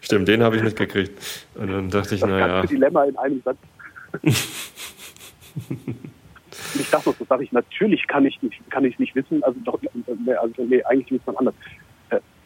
[0.00, 1.46] Stimmt, den habe ich mitgekriegt.
[1.56, 3.58] Und dann dachte ich, Das naja, ganze Dilemma in einem Satz.
[6.74, 9.58] Ich dachte noch, das sage ich, natürlich kann ich nicht, kann ich nicht wissen, also
[9.64, 11.54] doch, äh, also nee, eigentlich muss man anders.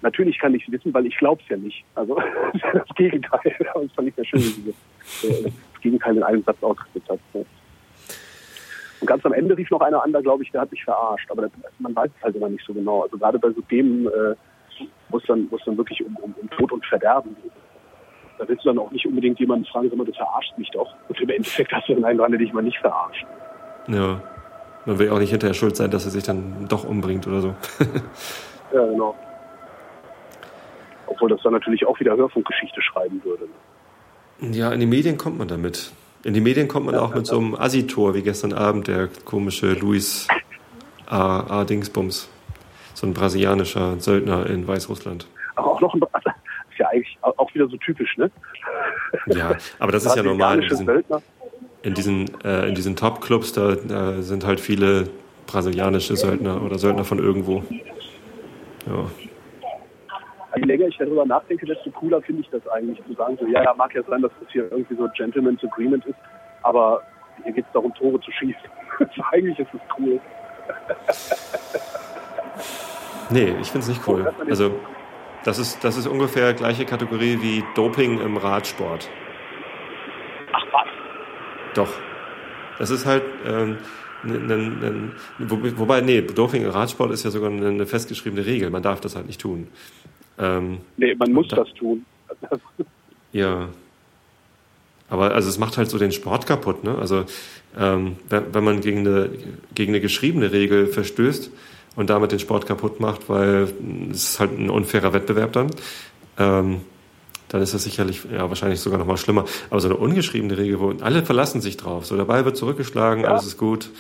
[0.05, 1.83] Natürlich kann ich es wissen, weil ich glaube es ja nicht.
[1.95, 2.15] Also
[2.53, 3.41] das das Gegenteil.
[3.59, 7.19] Das fand ich sehr schön, wie äh, das Gegenteil in einem Satz ausgedrückt hat.
[9.01, 11.31] Und ganz am Ende rief noch einer an, da glaube ich, der hat mich verarscht.
[11.31, 13.01] Aber das, man weiß es halt immer nicht so genau.
[13.01, 14.35] Also gerade bei so Themen, äh,
[15.09, 17.53] wo es dann, wo es dann wirklich um, um, um Tod und Verderben geht.
[18.39, 20.95] Da willst du dann auch nicht unbedingt jemanden fragen, sag mal, du verarschst mich doch.
[21.09, 23.25] Und im Endeffekt hast du dann einen dran, der dich mal nicht verarscht.
[23.89, 24.21] ja.
[24.87, 27.55] Man will auch nicht hinterher schuld sein, dass er sich dann doch umbringt oder so.
[28.75, 29.15] Ja, genau.
[31.07, 33.49] Obwohl das dann natürlich auch wieder Hörfunkgeschichte schreiben würde.
[34.41, 35.93] Ja, in die Medien kommt man damit.
[36.25, 39.75] In die Medien kommt man auch mit so einem Assi-Tor, wie gestern Abend, der komische
[39.75, 40.27] Luis
[41.07, 41.61] A.
[41.61, 41.65] A.
[41.65, 42.29] Dingsbums.
[42.95, 45.27] So ein brasilianischer Söldner in Weißrussland.
[45.57, 46.01] Aber auch noch ein,
[46.71, 48.31] ist ja eigentlich auch wieder so typisch, ne?
[49.27, 50.63] Ja, aber das ist ja normal.
[50.63, 51.23] In diesen, Söldner.
[51.83, 55.09] in diesen, äh, in diesen Top-Clubs, da, da sind halt viele
[55.47, 57.63] brasilianische Söldner oder Söldner von irgendwo.
[58.87, 59.11] Ja.
[60.57, 63.63] Je länger ich darüber nachdenke, desto cooler finde ich das eigentlich, zu sagen, so, ja,
[63.63, 66.19] ja, mag ja sein, dass das hier irgendwie so Gentleman's Agreement ist,
[66.63, 67.03] aber
[67.43, 68.61] hier geht es darum, Tore zu schießen.
[68.97, 70.21] Also eigentlich ist es cool.
[73.31, 74.33] Nee, ich finde es nicht cool.
[74.49, 74.71] Also,
[75.45, 79.11] das ist, das ist ungefähr gleiche Kategorie wie Doping im Radsport.
[80.53, 80.87] Ach was.
[81.75, 81.93] Doch.
[82.79, 83.79] Das ist halt, ähm,
[84.23, 88.71] ne, ne, ne, wo, wobei, nee, Doping im Radsport ist ja sogar eine festgeschriebene Regel.
[88.71, 89.69] Man darf das halt nicht tun.
[90.39, 92.05] Ähm, Nee, man muss Da- das tun.
[93.33, 93.69] Ja.
[95.11, 96.97] Aber also es macht halt so den Sport kaputt, ne?
[96.97, 97.25] Also
[97.79, 99.31] ähm, wenn, wenn man gegen eine,
[99.75, 101.51] gegen eine geschriebene Regel verstößt
[101.97, 103.69] und damit den Sport kaputt macht, weil
[104.13, 105.71] es ist halt ein unfairer Wettbewerb dann,
[106.39, 106.81] ähm,
[107.49, 109.45] dann ist das sicherlich, ja, wahrscheinlich sogar noch mal schlimmer.
[109.71, 113.25] Aber so eine ungeschriebene Regel, wo alle verlassen sich drauf, so der Ball wird zurückgeschlagen,
[113.25, 113.31] Ja.
[113.31, 113.91] alles ist gut.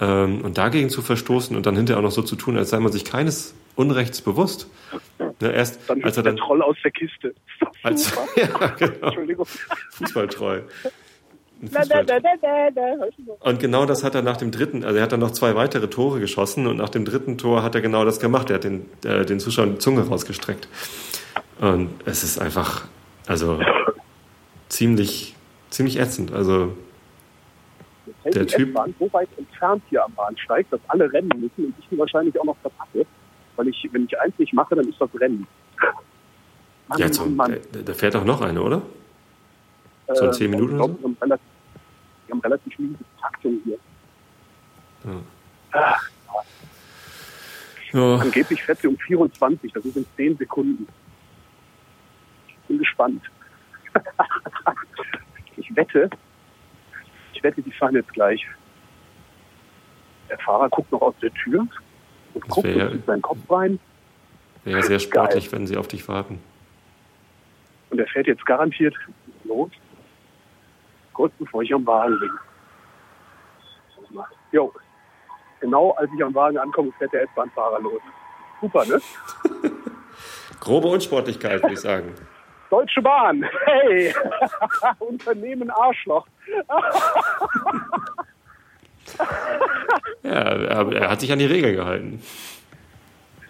[0.00, 2.78] Ähm, und dagegen zu verstoßen und dann hinterher auch noch so zu tun, als sei
[2.78, 4.66] man sich keines Unrechts bewusst.
[5.42, 7.34] Ne, erst dann als er ist der dann Troll aus der Kiste.
[7.82, 8.46] Als, ja,
[8.78, 9.06] genau.
[9.08, 9.46] Entschuldigung.
[9.90, 10.60] Fußballtreu.
[11.64, 12.82] Fußball- da, da, da?
[13.40, 15.88] Und genau das hat er nach dem dritten, also er hat dann noch zwei weitere
[15.88, 18.50] Tore geschossen und nach dem dritten Tor hat er genau das gemacht.
[18.50, 20.68] Er hat den, äh, den Zuschauern die Zunge rausgestreckt.
[21.60, 22.86] Und es ist einfach,
[23.26, 23.60] also
[24.68, 25.34] ziemlich,
[25.70, 26.32] ziemlich ätzend.
[26.32, 26.76] Also
[28.24, 31.88] Der Typ- S-Bahn so weit entfernt hier am Bahnsteig, dass alle rennen müssen und ich
[31.90, 33.06] die wahrscheinlich auch noch verpacke.
[33.56, 35.46] Weil ich, wenn ich eins nicht mache, dann ist das Rennen.
[36.88, 37.60] Mann, ja, so, Mann, Mann.
[37.84, 38.82] da, fährt auch noch eine, oder?
[40.14, 41.46] so in zehn Äh, Minuten glaub, wir haben relativ,
[42.26, 43.78] wir haben relativ miese Taktung hier.
[47.92, 50.86] Ja, Angeblich fährt sie um 24, das ist in 10 Sekunden.
[52.48, 53.22] Ich bin gespannt.
[55.56, 56.08] ich wette,
[57.34, 58.46] ich wette, die fahren jetzt gleich.
[60.30, 61.66] Der Fahrer guckt noch aus der Tür
[62.34, 63.78] Das guckt wär- und seinen Kopf rein
[64.64, 66.40] wäre sehr sportlich, wenn sie auf dich warten.
[67.90, 68.94] und er fährt jetzt garantiert
[69.44, 69.70] los,
[71.12, 72.30] kurz bevor ich am Wagen bin.
[74.50, 74.72] Jo,
[75.60, 78.00] genau als ich am Wagen ankomme, fährt der S-Bahn-Fahrer los.
[78.60, 79.00] Super, ne?
[80.60, 82.14] Grobe Unsportlichkeit, würde ich sagen.
[82.70, 84.14] Deutsche Bahn, hey!
[85.00, 86.26] Unternehmen Arschloch.
[90.22, 92.22] Ja, er, er hat sich an die Regeln gehalten.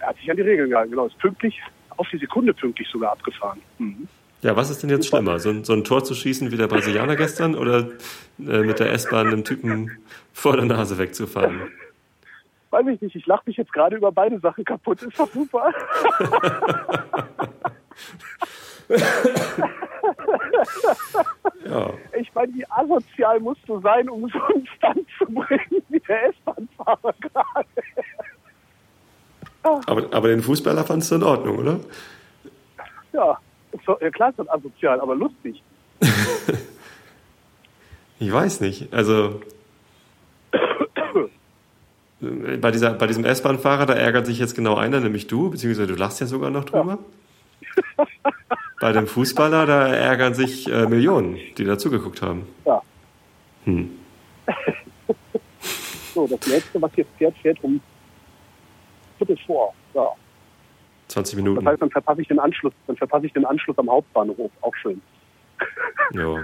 [0.00, 1.06] Er hat sich an die Regeln gehalten, genau.
[1.06, 1.60] Ist pünktlich,
[1.96, 3.60] auf die Sekunde pünktlich sogar abgefahren.
[3.78, 4.08] Mhm.
[4.42, 5.38] Ja, was ist denn jetzt schlimmer?
[5.38, 7.90] So ein, so ein Tor zu schießen wie der Brasilianer gestern oder
[8.40, 9.98] äh, mit der S-Bahn einem Typen
[10.32, 11.70] vor der Nase wegzufahren?
[12.70, 15.02] Weiß ich nicht, ich lache mich jetzt gerade über beide Sachen kaputt.
[15.02, 15.72] Ist doch super.
[21.66, 26.00] Ja, Ich meine, wie asozial musst du sein, um so einen Stand zu bringen, wie
[26.00, 27.68] der S-Bahn-Fahrer gerade.
[29.62, 31.80] aber, aber den Fußballer fandst du in Ordnung, oder?
[33.12, 33.38] Ja,
[34.10, 35.62] klar ist das asozial, aber lustig.
[38.22, 38.94] Ich weiß nicht.
[38.94, 39.40] Also
[42.20, 45.96] bei, dieser, bei diesem S-Bahn-Fahrer, da ärgert sich jetzt genau einer, nämlich du, beziehungsweise du
[45.96, 46.98] lachst ja sogar noch drüber.
[48.82, 52.48] Bei dem Fußballer, da ärgern sich äh, Millionen, die dazugeguckt haben.
[52.64, 52.82] Ja.
[53.64, 53.96] Hm.
[56.14, 57.80] so, das letzte, was jetzt fährt, fährt um
[59.18, 59.72] Viertel vor.
[59.94, 60.08] Ja.
[61.06, 61.64] 20 Minuten.
[61.64, 64.50] Das heißt, dann verpasse ich den Anschluss, dann verpasse ich den Anschluss am Hauptbahnhof.
[64.62, 65.00] Auch schön.
[66.14, 66.42] Ja.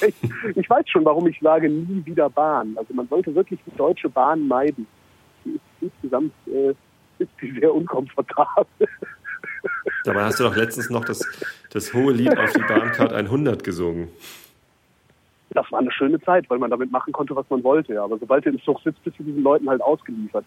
[0.00, 0.14] ich,
[0.54, 2.76] ich weiß schon, warum ich sage, nie wieder Bahn.
[2.78, 4.86] Also man sollte wirklich die Deutsche Bahn meiden.
[5.44, 6.72] Die ist insgesamt äh,
[7.18, 8.88] ist die sehr unkomfortabel.
[10.04, 11.20] Dabei hast du doch letztens noch das,
[11.70, 14.08] das hohe Lied auf die Bahncard 100 gesungen.
[15.50, 18.00] Das war eine schöne Zeit, weil man damit machen konnte, was man wollte.
[18.02, 20.44] Aber sobald du im Zug sitzt, bist du diesen Leuten halt ausgeliefert.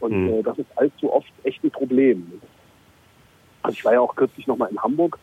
[0.00, 0.28] Und Hm.
[0.28, 2.40] äh, das ist allzu oft echt ein Problem.
[3.62, 5.18] Also ich war ja auch kürzlich nochmal in Hamburg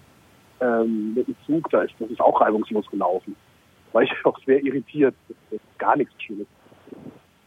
[0.62, 3.36] ähm, mit dem Zug, da ist das ist auch reibungslos gelaufen.
[3.88, 5.16] Da war ich auch sehr irritiert.
[5.30, 6.48] Das ist gar nichts Schönes.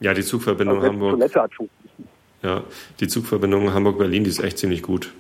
[0.01, 1.33] Ja, die Zugverbindung Also die Hamburg.
[1.55, 2.13] Funktioniert.
[2.43, 2.63] Ja,
[3.01, 5.13] die Zugverbindung Hamburg-Berlin, die ist echt ziemlich gut.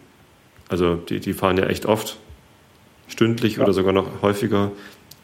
[0.68, 2.18] Also die, die fahren ja echt oft,
[3.08, 3.62] stündlich Ja.
[3.62, 4.72] oder sogar noch häufiger.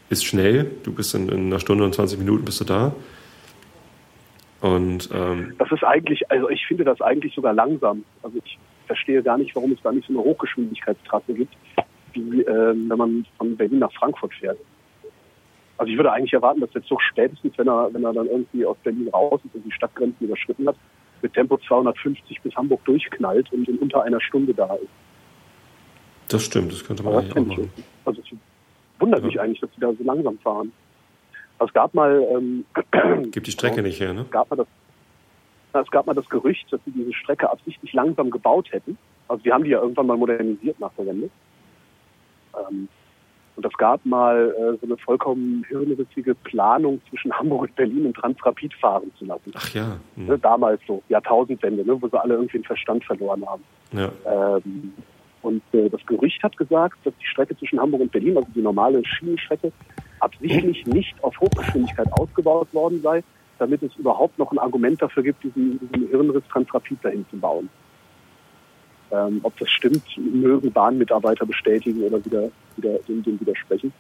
[0.08, 2.94] Ist schnell, du bist in, in einer Stunde und 20 Minuten bist du da.
[4.60, 8.04] Und ähm, Das ist eigentlich, also ich finde das eigentlich sogar langsam.
[8.22, 11.54] Also ich verstehe gar nicht, warum es da nicht so eine Hochgeschwindigkeitstrasse gibt,
[12.12, 14.58] wie ähm, wenn man von Berlin nach Frankfurt fährt.
[15.78, 18.64] Also ich würde eigentlich erwarten, dass der Zug spätestens, wenn er, wenn er dann irgendwie
[18.64, 20.76] aus Berlin raus ist und die Stadtgrenzen überschritten hat,
[21.22, 24.88] mit Tempo 250 bis Hamburg durchknallt und in unter einer Stunde da ist.
[26.32, 27.72] Das stimmt, das könnte man Aber eigentlich auch finde ich, machen.
[28.04, 29.26] also es wundert Ja.
[29.26, 30.72] mich eigentlich, dass die da so langsam fahren.
[31.58, 32.64] Also es gab mal, ähm,
[33.30, 34.22] Gibt die Strecke nicht her, ne?
[34.22, 34.66] es gab mal das,
[35.84, 38.98] es gab mal das Gerücht, dass sie diese Strecke absichtlich langsam gebaut hätten.
[39.28, 41.30] Also die haben die ja irgendwann mal modernisiert nach der Wende.
[42.58, 42.88] Ähm,
[43.54, 48.16] und es gab mal äh, so eine vollkommen hirnrissige Planung zwischen Hamburg und Berlin und
[48.16, 49.52] Transrapid fahren zu lassen.
[49.54, 49.96] Ach ja.
[50.16, 50.26] Hm.
[50.26, 53.62] Ne, damals so, Jahrtausendwende, ne, wo sie alle irgendwie den Verstand verloren haben.
[53.92, 54.10] ja.
[54.26, 54.92] Ähm,
[55.42, 58.62] und äh, das Gerücht hat gesagt, dass die Strecke zwischen Hamburg und Berlin, also die
[58.62, 59.72] normale Schienenstrecke,
[60.20, 63.22] absichtlich nicht auf Hochgeschwindigkeit ausgebaut worden sei,
[63.58, 67.68] damit es überhaupt noch ein Argument dafür gibt, diesen, diesen Hirnriss Transrapid dahin zu bauen.
[69.10, 73.92] Ähm, ob das stimmt, mögen Bahnmitarbeiter bestätigen oder wieder, wieder dem, dem widersprechen.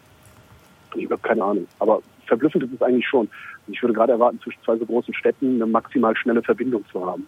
[0.94, 1.66] Ich habe keine Ahnung.
[1.80, 3.28] Aber verblüffend ist es eigentlich schon.
[3.66, 7.26] Ich würde gerade erwarten, zwischen zwei so großen Städten eine maximal schnelle Verbindung zu haben.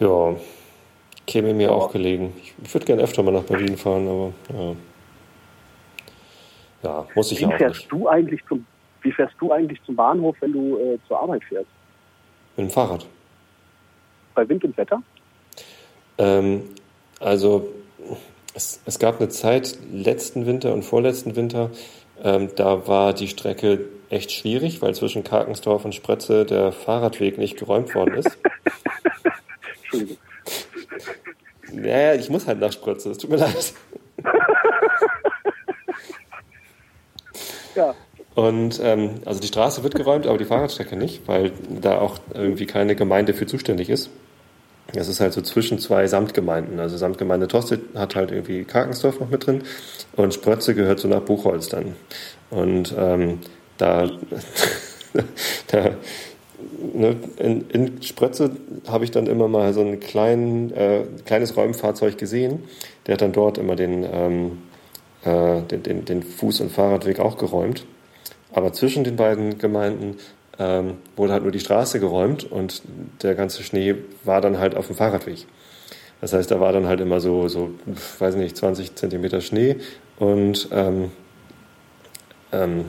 [0.00, 0.36] ja,
[1.26, 2.32] käme mir auch gelegen.
[2.42, 4.76] Ich, würde gerne öfter mal nach Berlin fahren, aber ja.
[6.82, 7.92] Ja, muss ich Wie auch fährst nicht.
[7.92, 8.64] du eigentlich zum
[9.02, 11.68] Wie fährst du eigentlich zum Bahnhof, wenn du äh, zur Arbeit fährst?
[12.56, 13.06] Mit dem Fahrrad.
[14.34, 15.02] Bei Wind und Wetter?
[16.18, 16.62] Ähm,
[17.20, 17.68] also
[18.54, 21.70] es, es gab eine Zeit, letzten Winter und vorletzten Winter,
[22.22, 27.58] ähm, da war die Strecke echt schwierig, weil zwischen Karkensdorf und Spretze der Fahrradweg nicht
[27.58, 28.38] geräumt worden ist.
[31.76, 31.98] Entschuldigung.
[31.98, 33.74] Naja, ich muss halt nach Spretze, es tut mir leid.
[37.74, 37.94] Ja,
[38.34, 42.66] Und ähm, also die Straße wird geräumt, aber die Fahrradstrecke nicht, weil da auch irgendwie
[42.66, 44.10] keine Gemeinde für zuständig ist.
[44.92, 46.78] Das ist halt so zwischen zwei Samtgemeinden.
[46.78, 49.62] Also Samtgemeinde Tosted hat halt irgendwie Karkensdorf noch mit drin
[50.14, 51.96] und Sprötze gehört so nach Buchholz dann.
[52.50, 53.40] Und ähm,
[53.78, 54.06] da,
[55.68, 55.90] da
[56.94, 58.50] ne, in, in Sprötze
[58.88, 62.64] habe ich dann immer mal so ein klein, äh, kleines Räumfahrzeug gesehen.
[63.06, 64.58] Der hat dann dort immer den, ähm,
[65.24, 67.86] äh, den, den, den Fuß- und Fahrradweg auch geräumt.
[68.52, 70.16] Aber zwischen den beiden Gemeinden
[70.58, 72.82] ähm, wurde halt nur die Straße geräumt und
[73.22, 75.46] der ganze Schnee war dann halt auf dem Fahrradweg.
[76.20, 77.70] Das heißt, da war dann halt immer so, so
[78.18, 79.76] weiß nicht, 20 Zentimeter Schnee
[80.18, 81.10] und ähm,
[82.52, 82.86] ähm,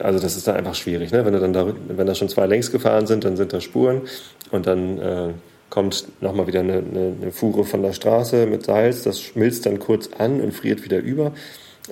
[0.00, 1.24] also das ist dann einfach schwierig, ne?
[1.24, 4.02] Wenn, du dann da, wenn da schon zwei längs gefahren sind, dann sind da Spuren
[4.50, 5.28] und dann äh,
[5.68, 9.78] kommt nochmal wieder eine, eine, eine Fuhre von der Straße mit Salz, das schmilzt dann
[9.78, 11.32] kurz an und friert wieder über.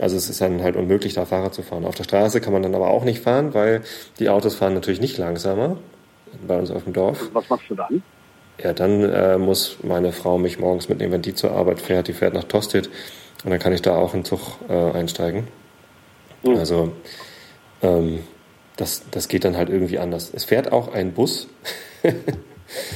[0.01, 1.85] Also es ist dann halt unmöglich, da Fahrrad zu fahren.
[1.85, 3.83] Auf der Straße kann man dann aber auch nicht fahren, weil
[4.19, 5.77] die Autos fahren natürlich nicht langsamer
[6.47, 7.31] bei uns auf dem Dorf.
[7.33, 8.03] was machst du dann?
[8.63, 12.09] Ja, dann äh, muss meine Frau mich morgens mitnehmen, wenn die zur Arbeit fährt.
[12.09, 12.91] Die fährt nach Tosted
[13.45, 15.47] und dann kann ich da auch in den Zug äh, einsteigen.
[16.43, 16.57] Mhm.
[16.57, 16.93] Also
[17.83, 18.21] ähm,
[18.77, 20.33] das, das geht dann halt irgendwie anders.
[20.33, 21.49] Es fährt auch ein Bus.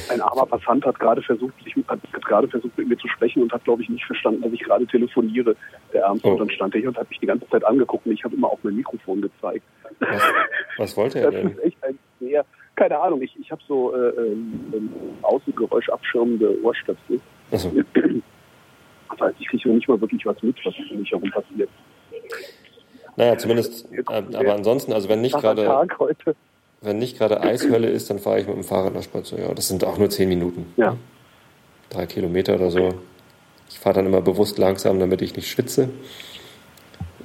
[0.09, 3.51] Ein armer Passant hat gerade versucht, sich, hat gerade versucht, mit mir zu sprechen und
[3.51, 5.55] hat, glaube ich, nicht verstanden, dass ich gerade telefoniere.
[5.91, 6.27] Der Ärmste.
[6.27, 6.31] Oh.
[6.33, 8.35] Und dann stand er hier und hat mich die ganze Zeit angeguckt und ich habe
[8.35, 9.65] immer auf mein Mikrofon gezeigt.
[9.99, 10.21] Was,
[10.77, 11.51] was wollte er Das denn?
[11.51, 14.89] ist echt ein sehr, keine Ahnung, ich, ich habe so äh, ähm, ähm,
[15.23, 17.19] außengeräuschabschirmende Ohrstöpsel.
[17.51, 17.71] Achso.
[19.09, 21.69] Das heißt, ich kriege nicht mal wirklich was mit, was um mich herum passiert.
[23.15, 25.87] Naja, zumindest, äh, aber ansonsten, also wenn nicht gerade
[26.83, 29.39] wenn nicht gerade Eishölle ist, dann fahre ich mit dem Fahrrad nach Spritze.
[29.39, 30.73] Ja, das sind auch nur zehn Minuten.
[30.75, 30.97] Ja.
[31.89, 32.95] Drei Kilometer oder so.
[33.69, 35.89] Ich fahre dann immer bewusst langsam, damit ich nicht schwitze.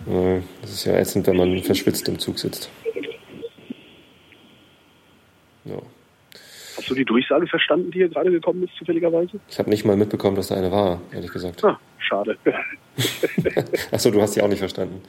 [0.06, 2.70] Äh, das ist ja ätzend, wenn man verschwitzt im Zug sitzt.
[5.64, 5.78] Ja.
[6.76, 9.40] Hast du die Durchsage verstanden, die hier gerade gekommen ist, zufälligerweise?
[9.50, 11.64] Ich habe nicht mal mitbekommen, dass da eine war, ehrlich gesagt.
[11.64, 12.38] Ah, schade.
[13.90, 15.02] Achso, du hast sie auch nicht verstanden.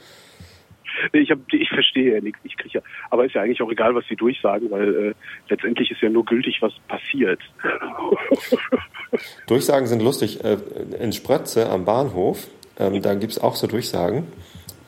[1.12, 2.40] Ich, hab, ich verstehe ja nichts.
[2.44, 5.14] Ich kriege ja, aber ist ja eigentlich auch egal, was sie durchsagen, weil äh,
[5.48, 7.40] letztendlich ist ja nur gültig, was passiert.
[9.46, 10.44] Durchsagen sind lustig.
[10.44, 10.58] Äh,
[11.00, 14.24] in Sprötze am Bahnhof, ähm, da gibt es auch so Durchsagen,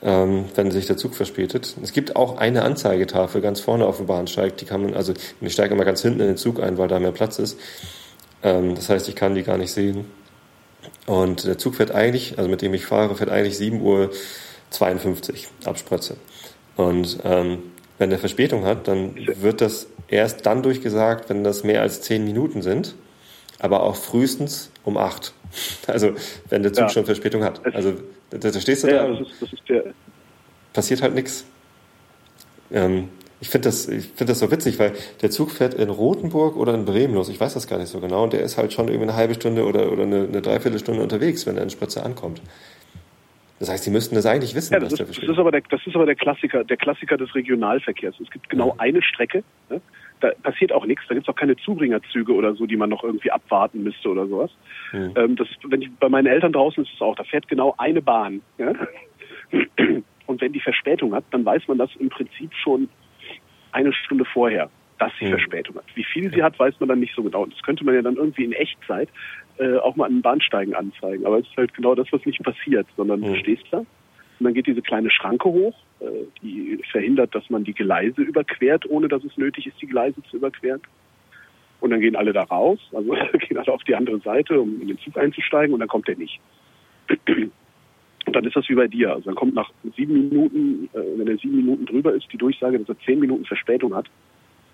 [0.02, 1.76] ähm, wenn sich der Zug verspätet.
[1.82, 4.56] Es gibt auch eine Anzeigetafel ganz vorne auf dem Bahnsteig.
[4.58, 6.98] Die kann man, also ich steige immer ganz hinten in den Zug ein, weil da
[6.98, 7.58] mehr Platz ist.
[8.42, 10.04] Ähm, das heißt, ich kann die gar nicht sehen.
[11.06, 14.10] Und der Zug fährt eigentlich, also mit dem ich fahre, fährt eigentlich 7 Uhr
[14.72, 16.16] 52 ab Sprötze.
[16.76, 17.58] Und ähm,
[17.98, 22.24] wenn der Verspätung hat, dann wird das erst dann durchgesagt, wenn das mehr als 10
[22.24, 22.94] Minuten sind,
[23.58, 25.32] aber auch frühestens um 8.
[25.86, 26.12] Also
[26.48, 26.88] wenn der Zug ja.
[26.88, 27.60] schon Verspätung hat.
[27.74, 27.94] Also
[28.30, 29.08] da, da stehst du ja, da.
[29.08, 29.84] Das ist, das ist der
[30.72, 31.44] passiert halt nichts.
[32.72, 33.08] Ähm,
[33.40, 36.74] ich finde das, ich finde das so witzig, weil der Zug fährt in Rothenburg oder
[36.74, 37.28] in Bremen los.
[37.28, 38.24] Ich weiß das gar nicht so genau.
[38.24, 41.44] Und der ist halt schon irgendwie eine halbe Stunde oder, oder eine, eine Dreiviertelstunde unterwegs,
[41.44, 42.40] wenn er in Spritze ankommt.
[43.62, 44.74] Das heißt, Sie müssten das eigentlich wissen.
[44.74, 47.32] Ja, das, ist, das, ist, aber der, das ist aber der Klassiker, der Klassiker des
[47.32, 48.18] Regionalverkehrs.
[48.18, 48.74] Es gibt genau ja.
[48.78, 49.80] eine Strecke, ne?
[50.18, 53.04] da passiert auch nichts, da gibt es auch keine Zubringerzüge oder so, die man noch
[53.04, 54.50] irgendwie abwarten müsste oder sowas.
[54.92, 55.10] Ja.
[55.14, 58.02] Ähm, das, wenn ich, bei meinen Eltern draußen ist es auch, da fährt genau eine
[58.02, 58.42] Bahn.
[58.58, 58.72] Ja?
[60.26, 62.88] Und wenn die Verspätung hat, dann weiß man das im Prinzip schon
[63.70, 65.38] eine Stunde vorher, dass sie mhm.
[65.38, 65.84] Verspätung hat.
[65.94, 67.44] Wie viel sie hat, weiß man dann nicht so genau.
[67.44, 69.08] Und das könnte man ja dann irgendwie in Echtzeit
[69.62, 71.24] äh, auch mal an den Bahnsteigen anzeigen.
[71.26, 73.24] Aber es ist halt genau das, was nicht passiert, sondern mhm.
[73.26, 73.78] du stehst da
[74.42, 76.04] und dann geht diese kleine Schranke hoch, äh,
[76.42, 80.38] die verhindert, dass man die Gleise überquert, ohne dass es nötig ist, die Gleise zu
[80.38, 80.80] überqueren.
[81.80, 84.88] Und dann gehen alle da raus, also gehen alle auf die andere Seite, um in
[84.88, 86.40] den Zug einzusteigen und dann kommt der nicht.
[88.24, 89.10] Und dann ist das wie bei dir.
[89.10, 92.78] Also dann kommt nach sieben Minuten, äh, wenn er sieben Minuten drüber ist, die Durchsage,
[92.78, 94.06] dass er zehn Minuten Verspätung hat.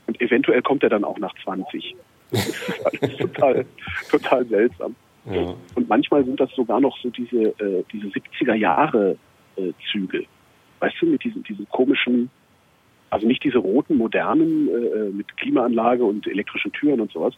[0.07, 1.96] Und eventuell kommt er dann auch nach 20.
[2.31, 3.64] Das ist total,
[4.11, 4.95] total seltsam.
[5.31, 5.55] Ja.
[5.75, 9.17] Und manchmal sind das sogar noch so diese, äh, diese 70er Jahre
[9.57, 10.25] äh, Züge.
[10.81, 12.31] Weißt du, mit diesen, diesen komischen,
[13.11, 17.35] also nicht diese roten, modernen äh, mit Klimaanlage und elektrischen Türen und sowas,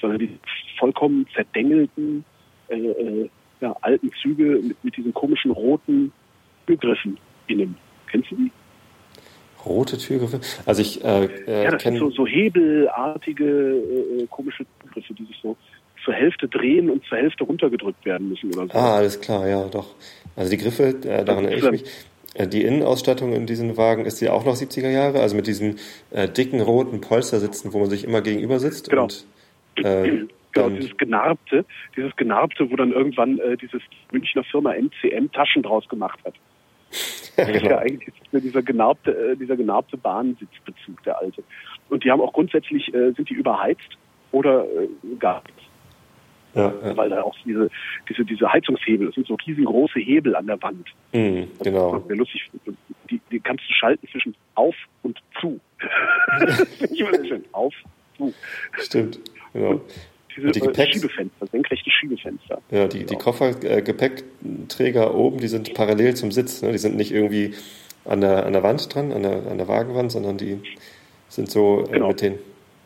[0.00, 0.38] sondern die
[0.78, 2.24] vollkommen zerdengelten,
[2.68, 3.30] äh, äh,
[3.60, 6.12] ja, alten Züge mit, mit diesen komischen roten
[6.66, 7.76] Türgriffen innen.
[8.06, 8.50] Kennst du die?
[9.66, 10.40] Rote Türgriffe?
[10.66, 15.24] Also ich äh, äh, Ja, das sind so, so hebelartige äh, äh, komische Türgriffe, die
[15.24, 15.56] sich so
[16.04, 18.78] zur Hälfte drehen und zur Hälfte runtergedrückt werden müssen oder so.
[18.78, 19.94] Ah, alles klar, ja, doch.
[20.36, 21.84] Also die Griffe, äh, daran erinnere ich mich.
[22.34, 25.78] Äh, die Innenausstattung in diesen Wagen ist die auch noch 70er Jahre, also mit diesen
[26.10, 28.90] äh, dicken roten Polstersitzen, wo man sich immer gegenüber sitzt.
[28.90, 29.04] Genau.
[29.04, 29.26] Und,
[29.76, 31.64] äh, genau, dieses Genarbte,
[31.96, 36.34] dieses Genarbte, wo dann irgendwann äh, dieses Münchner Firma MCM Taschen draus gemacht hat.
[37.36, 37.76] Das ist ja genau.
[37.76, 41.42] eigentlich dieser genarbte, äh, dieser genarbte Bahnsitzbezug, der alte.
[41.88, 43.98] Und die haben auch grundsätzlich, äh, sind die überheizt
[44.32, 45.62] oder äh, gar nichts.
[46.54, 46.96] Ja, ja.
[46.96, 47.68] Weil da auch diese,
[48.08, 50.86] diese, diese Heizungshebel, das sind so riesengroße Hebel an der Wand.
[51.12, 51.98] Mhm, genau.
[51.98, 52.48] Das lustig.
[53.10, 55.58] Die, die kannst du schalten zwischen auf und zu.
[56.90, 57.44] ich immer schön.
[57.50, 57.74] Auf,
[58.16, 58.32] zu.
[58.78, 59.18] Stimmt,
[59.52, 59.70] genau.
[59.70, 59.82] Und
[60.36, 62.60] diese die Gepäcks Schiebefenster, senkrechte Schiebefenster.
[62.70, 66.62] Ja, die, die Koffergepäckträger äh, oben, die sind parallel zum Sitz.
[66.62, 66.72] Ne?
[66.72, 67.54] Die sind nicht irgendwie
[68.04, 70.60] an der, an der Wand dran, an der, an der Wagenwand, sondern die
[71.28, 72.08] sind so äh, genau.
[72.08, 72.38] mit, den,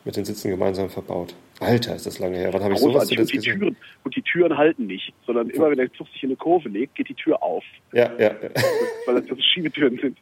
[0.08, 1.34] mit den Sitzen gemeinsam verbaut.
[1.60, 2.50] Alter, ist das lange her.
[2.54, 5.68] Wann habe ich sowas zuletzt und die Türen, Und die Türen halten nicht, sondern immer,
[5.68, 7.62] wenn der Zug sich in eine Kurve legt, geht die Tür auf.
[7.92, 8.30] Ja, ja.
[9.06, 10.16] Weil das Schiebetüren sind.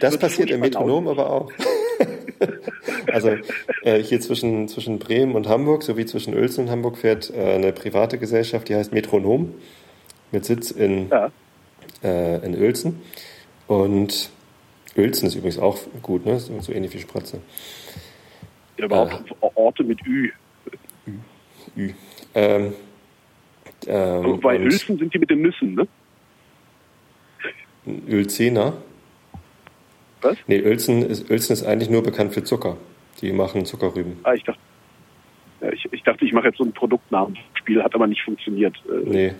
[0.00, 1.52] das passiert im Metronom aber auch.
[3.12, 3.30] also
[3.82, 7.72] äh, hier zwischen, zwischen Bremen und Hamburg sowie zwischen Uelzen und Hamburg fährt äh, eine
[7.72, 9.54] private Gesellschaft, die heißt Metronom,
[10.30, 11.32] mit Sitz in, ja.
[12.04, 13.00] äh, in Uelzen.
[13.66, 14.30] Und
[14.96, 16.38] Uelzen ist übrigens auch gut, ne?
[16.38, 17.40] so, so ähnlich wie Spratze.
[18.82, 20.30] Ja, überhaupt äh, Orte mit Ü.
[21.76, 21.90] Ü.
[22.34, 22.72] Ähm,
[23.86, 25.86] ähm, Bei Uelzen sind die mit den Nüssen, ne?
[28.08, 28.74] Ölzener.
[30.20, 30.36] Was?
[30.46, 32.76] Nee, Uelzen ist, Uelzen ist eigentlich nur bekannt für Zucker.
[33.20, 34.18] Die machen Zuckerrüben.
[34.22, 34.60] Ah, ich dachte,
[35.72, 38.76] ich, ich, dachte, ich mache jetzt so ein Produktnamenspiel, hat aber nicht funktioniert.
[38.88, 39.34] Äh, nee,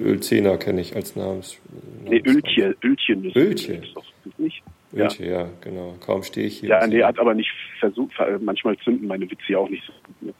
[0.00, 1.58] Ölzehner kenne ich als Namens.
[2.04, 3.76] Nee, Öltje, Öltchen ist Öltje.
[3.76, 4.04] Ist doch
[4.38, 4.62] nicht.
[4.94, 5.42] Öltje, ja.
[5.42, 5.48] ja.
[5.60, 5.94] genau.
[6.04, 6.70] Kaum stehe ich hier.
[6.70, 10.22] Ja, nee, hat aber nicht versucht, manchmal zünden meine Witze ja auch nicht so gut.
[10.22, 10.34] Ne?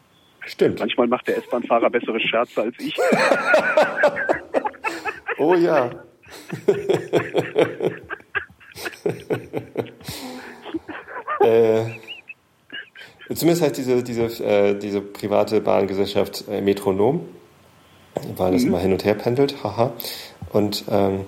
[0.45, 0.79] Stimmt.
[0.79, 2.95] Manchmal macht der S-Bahn-Fahrer bessere Scherze als ich.
[5.39, 5.89] oh ja.
[11.41, 11.85] äh,
[13.33, 17.27] zumindest heißt diese, diese, äh, diese private Bahngesellschaft äh, Metronom.
[18.35, 18.67] weil das mhm.
[18.69, 19.93] immer hin und her pendelt, haha.
[20.53, 21.25] Und ähm,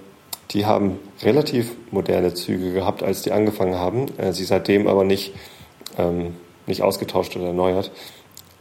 [0.51, 4.05] die haben relativ moderne Züge gehabt, als die angefangen haben.
[4.17, 5.33] Äh, sie seitdem aber nicht,
[5.97, 6.35] ähm,
[6.65, 7.91] nicht ausgetauscht oder erneuert.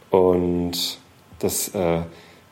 [0.09, 0.99] Und
[1.39, 2.01] das, äh,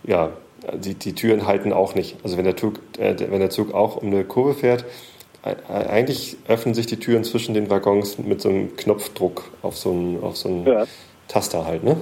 [0.04, 0.32] ja,
[0.74, 2.18] die, die Türen halten auch nicht.
[2.24, 4.86] Also wenn der, Zug, äh, wenn der Zug auch um eine Kurve fährt,
[5.70, 10.24] eigentlich öffnen sich die Türen zwischen den Waggons mit so einem Knopfdruck auf so einen,
[10.24, 10.86] auf so einen ja.
[11.28, 11.98] Taster halt, ne?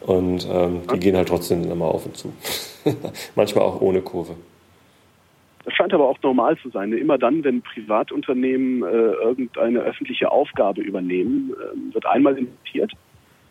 [0.00, 2.32] Und ähm, die gehen halt trotzdem immer auf und zu.
[3.34, 4.36] Manchmal auch ohne Kurve.
[5.68, 6.94] Das scheint aber auch normal zu sein.
[6.94, 12.90] Immer dann, wenn Privatunternehmen äh, irgendeine öffentliche Aufgabe übernehmen, äh, wird einmal investiert.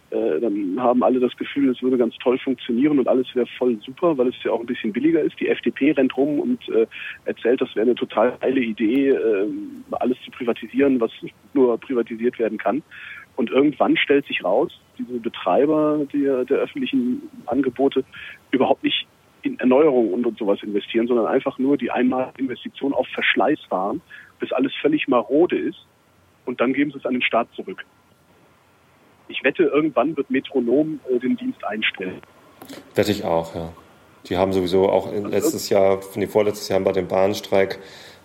[0.10, 3.78] Äh, dann haben alle das Gefühl, es würde ganz toll funktionieren und alles wäre voll
[3.86, 5.40] super, weil es ja auch ein bisschen billiger ist.
[5.40, 6.88] Die FDP rennt rum und äh,
[7.26, 9.48] erzählt, das wäre eine total geile Idee, äh,
[9.92, 11.12] alles zu privatisieren, was
[11.54, 12.82] nur privatisiert werden kann.
[13.36, 18.04] Und irgendwann stellt sich raus, diese Betreiber der, der öffentlichen Angebote
[18.50, 19.06] überhaupt nicht
[19.48, 24.02] in Erneuerung und, und sowas investieren, sondern einfach nur die einmal Investition auf Verschleiß fahren,
[24.40, 25.86] bis alles völlig marode ist
[26.46, 27.86] und dann geben sie es an den Staat zurück.
[29.28, 32.22] Ich wette, irgendwann wird Metronom äh, den Dienst einstellen.
[32.96, 33.74] Wette ich auch, ja.
[34.30, 37.80] Die haben sowieso auch also letztes Jahr, nee, vorletztes Jahr bei dem Bahnstreik,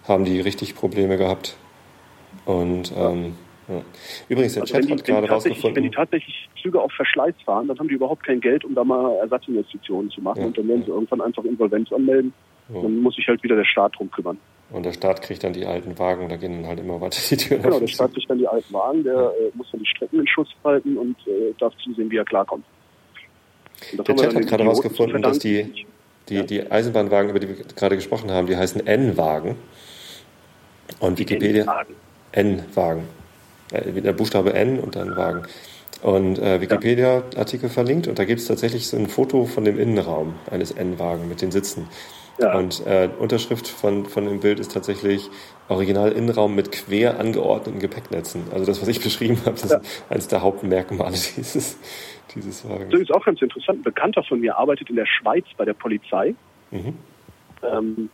[0.06, 1.56] haben die richtig Probleme gehabt.
[2.44, 3.36] Und ähm,
[3.76, 3.82] ja.
[4.28, 5.76] Übrigens, der also Chat hat gerade rausgefunden.
[5.76, 8.84] Wenn die tatsächlich Züge auf Verschleiß fahren, dann haben die überhaupt kein Geld, um da
[8.84, 10.40] mal Ersatzinvestitionen zu machen.
[10.40, 10.46] Ja.
[10.46, 12.32] Und dann werden sie irgendwann einfach Insolvenz anmelden.
[12.72, 12.82] Ja.
[12.82, 14.38] Dann muss sich halt wieder der Staat drum kümmern.
[14.70, 17.36] Und der Staat kriegt dann die alten Wagen, da gehen dann halt immer weiter die
[17.36, 20.20] Türen Genau, der Staat kriegt dann die alten Wagen, der äh, muss dann die Strecken
[20.20, 22.64] in Schuss halten und äh, darf zusehen, wie er klarkommt.
[23.92, 25.84] Der Chat hat gerade herausgefunden, dass die,
[26.28, 29.56] die, die Eisenbahnwagen, über die wir gerade gesprochen haben, die heißen N-Wagen.
[31.00, 31.84] Und Wikipedia.
[32.32, 33.08] N-Wagen.
[33.72, 35.42] Äh, der Buchstabe N und dann Wagen.
[36.02, 40.34] Und äh, Wikipedia-Artikel verlinkt und da gibt es tatsächlich so ein Foto von dem Innenraum
[40.50, 41.88] eines N-Wagen mit den Sitzen.
[42.40, 42.56] Ja.
[42.58, 45.30] Und äh, Unterschrift von, von dem Bild ist tatsächlich
[45.68, 48.44] Original Innenraum mit quer angeordneten Gepäcknetzen.
[48.52, 49.78] Also das, was ich beschrieben habe, das ja.
[49.78, 51.78] ist eines der Hauptmerkmale dieses,
[52.34, 52.90] dieses Wagens.
[52.90, 53.80] Das ist auch ganz interessant.
[53.80, 56.34] Ein Bekannter von mir arbeitet in der Schweiz bei der Polizei.
[56.70, 56.94] Mhm.
[57.62, 58.10] Ähm,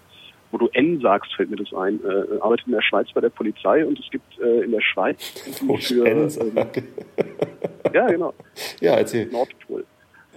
[0.50, 3.30] wo du N sagst, fällt mir das ein, äh, arbeitet in der Schweiz bei der
[3.30, 5.22] Polizei und es gibt äh, in der Schweiz
[5.80, 6.56] für ähm,
[7.92, 8.34] ja genau.
[8.80, 9.26] Ja erzähl.
[9.26, 9.84] Nordpol.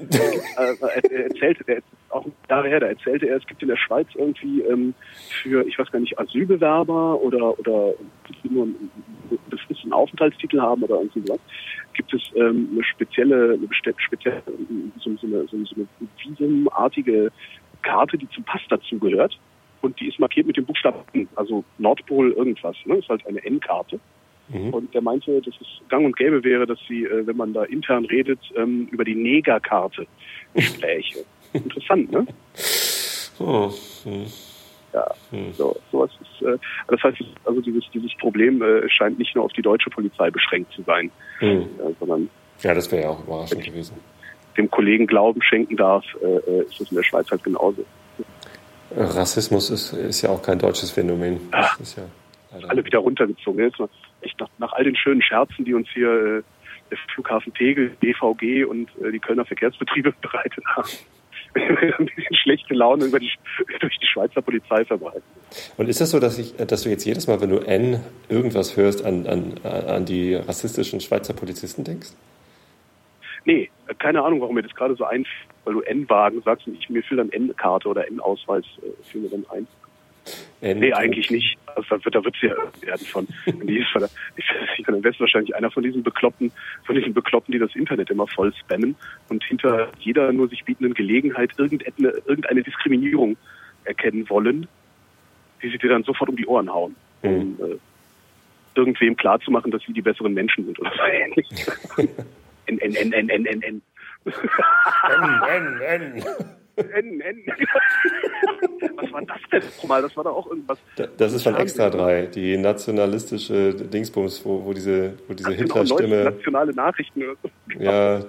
[0.09, 0.75] Äh,
[1.11, 4.61] er erzählte der auch Jahre her da erzählte er es gibt in der Schweiz irgendwie
[4.61, 4.93] ähm,
[5.43, 7.93] für ich weiß gar nicht Asylbewerber oder oder
[8.43, 8.91] die nur einen
[9.49, 11.39] befristeten Aufenthaltstitel haben oder irgendwie was
[11.93, 14.41] gibt es ähm, eine spezielle eine spezielle
[14.99, 15.87] so, so eine, so eine
[16.23, 17.31] visumartige
[17.81, 19.37] Karte die zum Pass dazu gehört
[19.81, 22.75] und die ist markiert mit dem Buchstaben N, also Nordpol irgendwas.
[22.85, 22.97] Ne?
[22.97, 23.99] Ist halt eine N-Karte.
[24.49, 24.73] Mhm.
[24.73, 27.63] Und der meinte, dass es gang und gäbe wäre, dass sie, äh, wenn man da
[27.63, 30.05] intern redet, ähm, über die Negerkarte
[30.57, 31.19] spräche.
[31.53, 32.25] Interessant, ne?
[33.39, 33.71] Oh.
[34.03, 34.25] Hm.
[34.93, 35.53] Ja, hm.
[35.53, 36.57] so, sowas ist, äh,
[36.89, 40.73] das heißt, also dieses, dieses Problem äh, scheint nicht nur auf die deutsche Polizei beschränkt
[40.73, 41.09] zu sein,
[41.39, 41.61] hm.
[41.61, 42.29] äh, sondern.
[42.61, 43.95] Ja, das wäre ja auch überraschend gewesen.
[44.57, 47.85] Dem Kollegen Glauben schenken darf, äh, äh ist es in der Schweiz halt genauso.
[48.95, 51.39] Rassismus ist, ist ja auch kein deutsches Phänomen.
[51.51, 52.03] Ach, ja
[52.67, 53.63] alle wieder runtergezogen.
[53.63, 53.79] Jetzt
[54.21, 56.43] echt nach, nach all den schönen Scherzen, die uns hier äh,
[56.89, 60.89] der Flughafen Tegel, BVG und äh, die Kölner Verkehrsbetriebe bereitet haben.
[61.53, 63.31] ein bisschen schlechte Laune über die,
[63.79, 65.23] durch die Schweizer Polizei verbreiten.
[65.77, 68.77] Und ist das so, dass, ich, dass du jetzt jedes Mal, wenn du N irgendwas
[68.77, 72.09] hörst, an, an, an die rassistischen Schweizer Polizisten denkst?
[73.45, 76.89] Nee, keine Ahnung, warum mir das gerade so einfällt, weil du N-Wagen sagst und ich
[76.89, 79.67] mir fiel dann N-Karte oder N-Ausweis, äh, fiel mir dann ein.
[80.61, 81.57] N nee, eigentlich nicht.
[81.75, 83.87] Also da wird, da wird es ja werden von, die ist,
[84.35, 84.45] ich,
[84.77, 86.51] ich wäre wahrscheinlich einer von diesen Bekloppten,
[86.85, 88.95] von diesen Bekloppten, die das Internet immer voll spammen
[89.29, 93.37] und hinter jeder nur sich bietenden Gelegenheit irgendeine, irgendeine Diskriminierung
[93.85, 94.67] erkennen wollen,
[95.63, 96.95] die sie dir dann sofort um die Ohren hauen.
[97.23, 97.29] Mhm.
[97.29, 97.77] Um äh,
[98.73, 101.47] irgendwem klarzumachen, dass sie die besseren Menschen sind oder so ähnlich.
[102.65, 103.61] N, N, N, N, N, N, N.
[103.63, 103.81] N,
[105.49, 106.23] N, N.
[106.77, 107.43] N, N.
[108.95, 110.01] Was war das denn nochmal?
[110.01, 110.79] Das war doch auch irgendwas.
[111.17, 116.23] Das ist von Extra 3, die nationalistische Dingsbums, wo, wo diese, wo diese Hitler-Stimme.
[116.23, 117.23] Nationale Nachrichten.
[117.77, 118.23] Ja,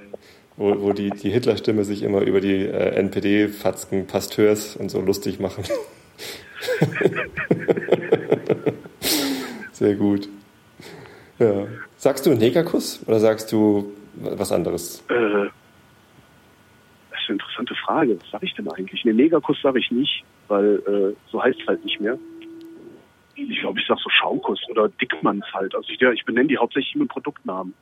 [0.57, 5.41] wo, wo die, die Hitler-Stimme sich immer über die äh, NPD-Fatzken, Pasteurs und so lustig
[5.41, 5.65] machen.
[9.73, 10.29] Sehr gut.
[11.39, 11.67] Ja.
[11.97, 15.05] Sagst du Negerkuss oder sagst du was anderes?
[15.09, 15.15] Äh,
[17.11, 18.19] das ist eine interessante Frage.
[18.21, 19.05] Was sage ich denn eigentlich?
[19.05, 22.19] Ne, Negerkuss sage ich nicht, weil äh, so heißt es halt nicht mehr.
[23.35, 25.75] Ich glaube, ich sage so Schaukuss oder Dickmanns halt.
[25.75, 27.75] Also ich, ich benenne die hauptsächlich mit Produktnamen.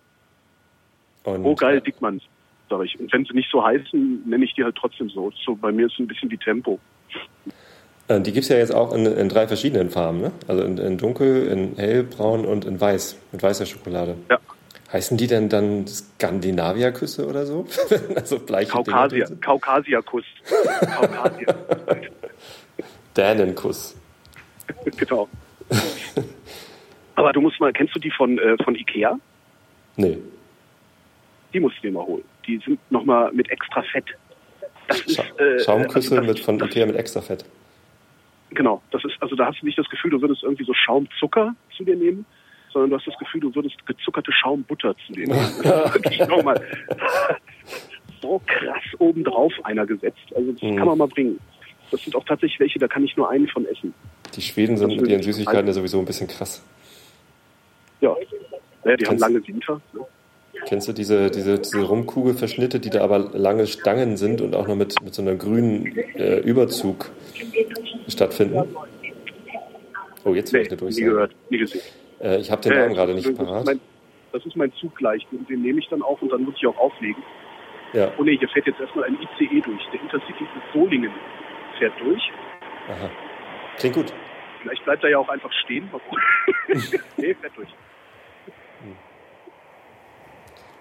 [1.24, 2.22] Und, oh geil, äh, Dickmanns.
[2.68, 2.98] sag ich.
[2.98, 5.32] Und wenn sie nicht so heißen, nenne ich die halt trotzdem so.
[5.44, 6.78] so bei mir ist es ein bisschen wie Tempo.
[8.08, 10.32] Äh, die gibt es ja jetzt auch in, in, drei verschiedenen Farben, ne?
[10.48, 14.16] Also in, in, dunkel, in hellbraun und in weiß, mit weißer Schokolade.
[14.28, 14.38] Ja.
[14.92, 17.66] Heißen die denn dann Skandinavier-Küsse oder so?
[18.16, 20.24] also bleiche Kaukasia, Kaukasier-Kuss.
[20.80, 21.54] Kaukasier.
[23.16, 23.96] Dänenkuss.
[24.96, 25.28] genau.
[27.14, 29.18] Aber du musst mal, kennst du die von, äh, von Ikea?
[29.96, 30.18] Nee.
[31.52, 32.24] Die musst du dir mal holen.
[32.46, 34.06] Die sind nochmal mit extra Fett.
[34.88, 37.44] Das ist, äh, Schaumküsse also das, mit, von das, Ikea mit extra Fett.
[38.50, 41.54] Genau, das ist, also da hast du nicht das Gefühl, du würdest irgendwie so Schaumzucker
[41.76, 42.26] zu dir nehmen,
[42.72, 46.60] sondern du hast das Gefühl, du würdest gezuckerte Schaumbutter zu ist nochmal
[48.22, 50.18] so krass obendrauf einer gesetzt.
[50.34, 50.76] Also das mhm.
[50.76, 51.38] kann man mal bringen.
[51.90, 53.92] Das sind auch tatsächlich welche, da kann ich nur einen von essen.
[54.34, 56.62] Die Schweden sind mit ihren Süßigkeiten ja sowieso ein bisschen krass.
[58.00, 58.14] Ja,
[58.84, 59.80] ja die Kennst, haben lange Winter.
[59.92, 60.00] Ne?
[60.66, 64.76] Kennst du diese, diese, diese Rumkugelverschnitte, die da aber lange Stangen sind und auch noch
[64.76, 67.10] mit, mit so einem grünen äh, Überzug
[68.08, 68.62] stattfinden?
[70.24, 71.04] Oh, jetzt nee, ich eine Durchsage.
[71.04, 71.82] Nie gehört, nie gesehen.
[72.20, 73.64] Äh, ich habe den Namen äh, gerade nicht parat.
[73.66, 73.80] Mein,
[74.32, 75.26] das ist mein Zug gleich.
[75.30, 77.22] Den, den nehme ich dann auf und dann muss ich auch auflegen.
[77.92, 78.12] Ja.
[78.18, 79.82] Oh nee, hier fährt jetzt erstmal ein ICE durch.
[79.92, 81.12] Der Intercity bis Solingen
[81.78, 82.22] fährt durch.
[82.88, 83.10] Aha.
[83.78, 84.12] Klingt gut.
[84.62, 85.90] Vielleicht bleibt er ja auch einfach stehen.
[87.16, 87.68] nee, fährt durch.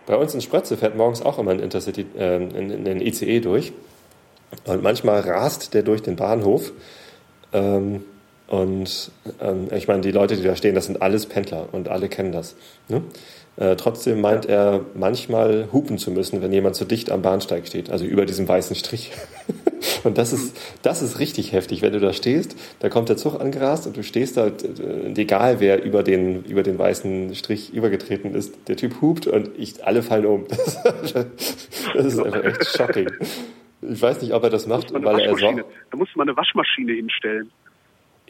[0.06, 3.74] Bei uns in Sprötze fährt morgens auch immer ein Intercity, äh, ein ICE durch.
[4.66, 6.72] Und manchmal rast der durch den Bahnhof.
[7.54, 8.04] Ähm,
[8.50, 12.10] und ähm, ich meine, die Leute, die da stehen, das sind alles Pendler und alle
[12.10, 12.56] kennen das.
[12.88, 13.04] Ne?
[13.58, 17.92] Äh, trotzdem meint er manchmal hupen zu müssen, wenn jemand zu dicht am Bahnsteig steht,
[17.92, 19.12] also über diesem weißen Strich.
[20.04, 23.40] und das ist, das ist richtig heftig, wenn du da stehst, da kommt der Zug
[23.40, 24.50] angerast und du stehst da,
[25.16, 29.86] egal wer über den, über den weißen Strich übergetreten ist, der Typ hupt und ich,
[29.86, 30.46] alle fallen um.
[31.14, 33.12] das ist einfach echt shocking.
[33.82, 35.60] Ich weiß nicht, ob er das macht, weil er so.
[35.92, 37.52] Da muss man eine Waschmaschine hinstellen.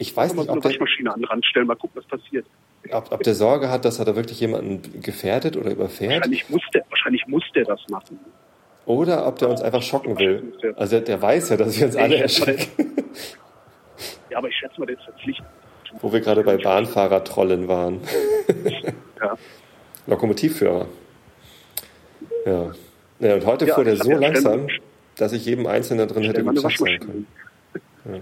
[0.00, 2.46] Ich weiß nicht, ob Waschmaschine an den Rand stellen, mal gucken, was passiert.
[2.90, 6.12] Ob, ob der Sorge hat, dass er da wirklich jemanden gefährdet oder überfährt?
[6.12, 8.18] Wahrscheinlich muss der, wahrscheinlich muss der das machen.
[8.86, 10.54] Oder ob der uns einfach schocken will.
[10.76, 12.96] Also der, der weiß ja, dass wir uns alle erschrecken.
[14.30, 15.44] Ja, aber ich schätze mal, der ist verpflichtet.
[16.00, 18.00] Wo wir gerade bei Bahnfahrer-Trollen waren.
[19.20, 19.36] Ja.
[20.06, 20.86] Lokomotivführer.
[22.46, 22.72] Ja.
[23.18, 23.34] ja.
[23.34, 24.66] Und heute ja, fuhr der so langsam,
[25.16, 27.26] dass ich jedem Einzelnen da drin hätte gut sagen können.
[28.06, 28.20] Ja.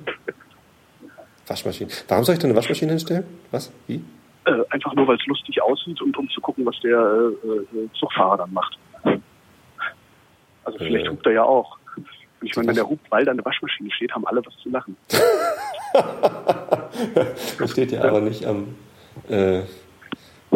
[1.49, 1.90] Waschmaschine.
[2.09, 3.24] Warum soll ich da eine Waschmaschine hinstellen?
[3.51, 3.72] Was?
[3.86, 4.03] Wie?
[4.44, 7.88] Äh, einfach nur, weil es lustig aussieht und um zu gucken, was der äh, äh
[7.99, 8.78] Zugfahrer dann macht.
[10.64, 11.78] Also vielleicht äh, hupt er ja auch.
[11.96, 14.70] Und ich meine, wenn der hupt, weil da eine Waschmaschine steht, haben alle was zu
[14.70, 14.96] lachen.
[17.59, 18.74] das steht ja aber nicht am
[19.28, 19.62] äh,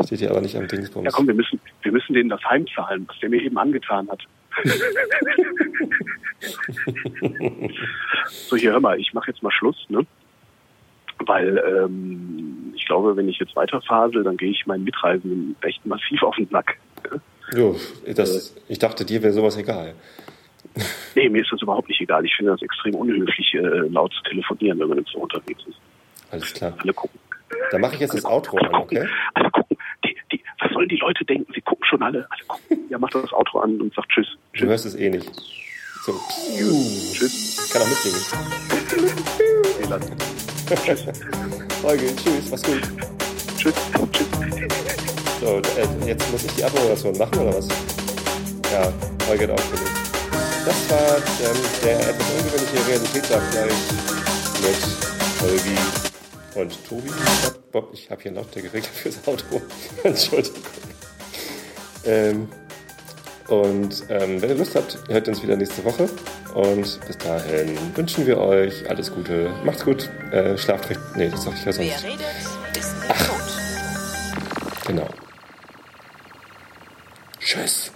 [0.05, 1.05] steht ja aber nicht am Dingsbums.
[1.05, 4.23] Ja komm, wir müssen, wir müssen denen das heimzahlen, was der mir eben angetan hat.
[8.27, 10.05] so, hier hör mal, ich mache jetzt mal Schluss, ne?
[11.27, 16.23] Weil ähm, ich glaube, wenn ich jetzt weiterfasel, dann gehe ich meinen Mitreisenden recht massiv
[16.23, 16.77] auf den Sack.
[17.55, 17.77] Jo,
[18.15, 19.95] das, ich dachte, dir wäre sowas egal.
[21.15, 22.25] Nee, mir ist das überhaupt nicht egal.
[22.25, 25.77] Ich finde das extrem unhöflich, äh, laut zu telefonieren, wenn man jetzt so unterwegs ist.
[26.31, 26.75] Alles klar.
[26.79, 27.21] Alle gucken.
[27.71, 29.07] Dann mache ich jetzt alle das Outro an, okay?
[29.35, 29.77] Alle gucken.
[30.05, 31.53] Die, die, was sollen die Leute denken?
[31.55, 32.27] Sie gucken schon alle.
[32.31, 32.79] Alle gucken.
[32.89, 34.27] Ja, macht das Outro an und sagt Tschüss.
[34.53, 34.63] tschüss.
[34.63, 35.31] Du hörst es eh nicht.
[36.05, 36.13] So.
[37.13, 37.71] Tschüss.
[37.73, 38.19] Kann auch mitnehmen.
[39.79, 40.52] Nee, lass.
[40.77, 41.05] Tschüss.
[41.83, 42.81] Folge, tschüss, mach's gut.
[43.57, 43.75] Tschüss.
[44.13, 44.27] Tschüss.
[45.41, 47.69] So, äh, jetzt muss ich die Abmoderation machen, oder was?
[48.73, 48.93] Ja,
[49.27, 49.91] Folge hat aufgelegt.
[50.65, 53.73] Das war ähm, der etwas ungewöhnliche Realitätsabgleich
[54.63, 55.79] mit Holgi
[56.55, 57.11] und Tobi.
[57.73, 59.61] Bob, ich habe hier einen Lautstärke geregelt fürs Auto.
[60.05, 60.63] Entschuldigung.
[62.05, 62.49] Ähm,
[63.53, 66.09] und ähm, wenn ihr Lust habt, hört uns wieder nächste Woche.
[66.55, 69.51] Und bis dahin wünschen wir euch alles Gute.
[69.63, 70.09] Macht's gut.
[70.31, 71.01] Äh, schlaft recht.
[71.17, 72.03] Nee, das sag ich ja sonst.
[72.03, 72.27] Wer redet,
[72.75, 74.87] ist nicht Ach.
[74.87, 75.09] Genau.
[77.41, 77.93] Tschüss.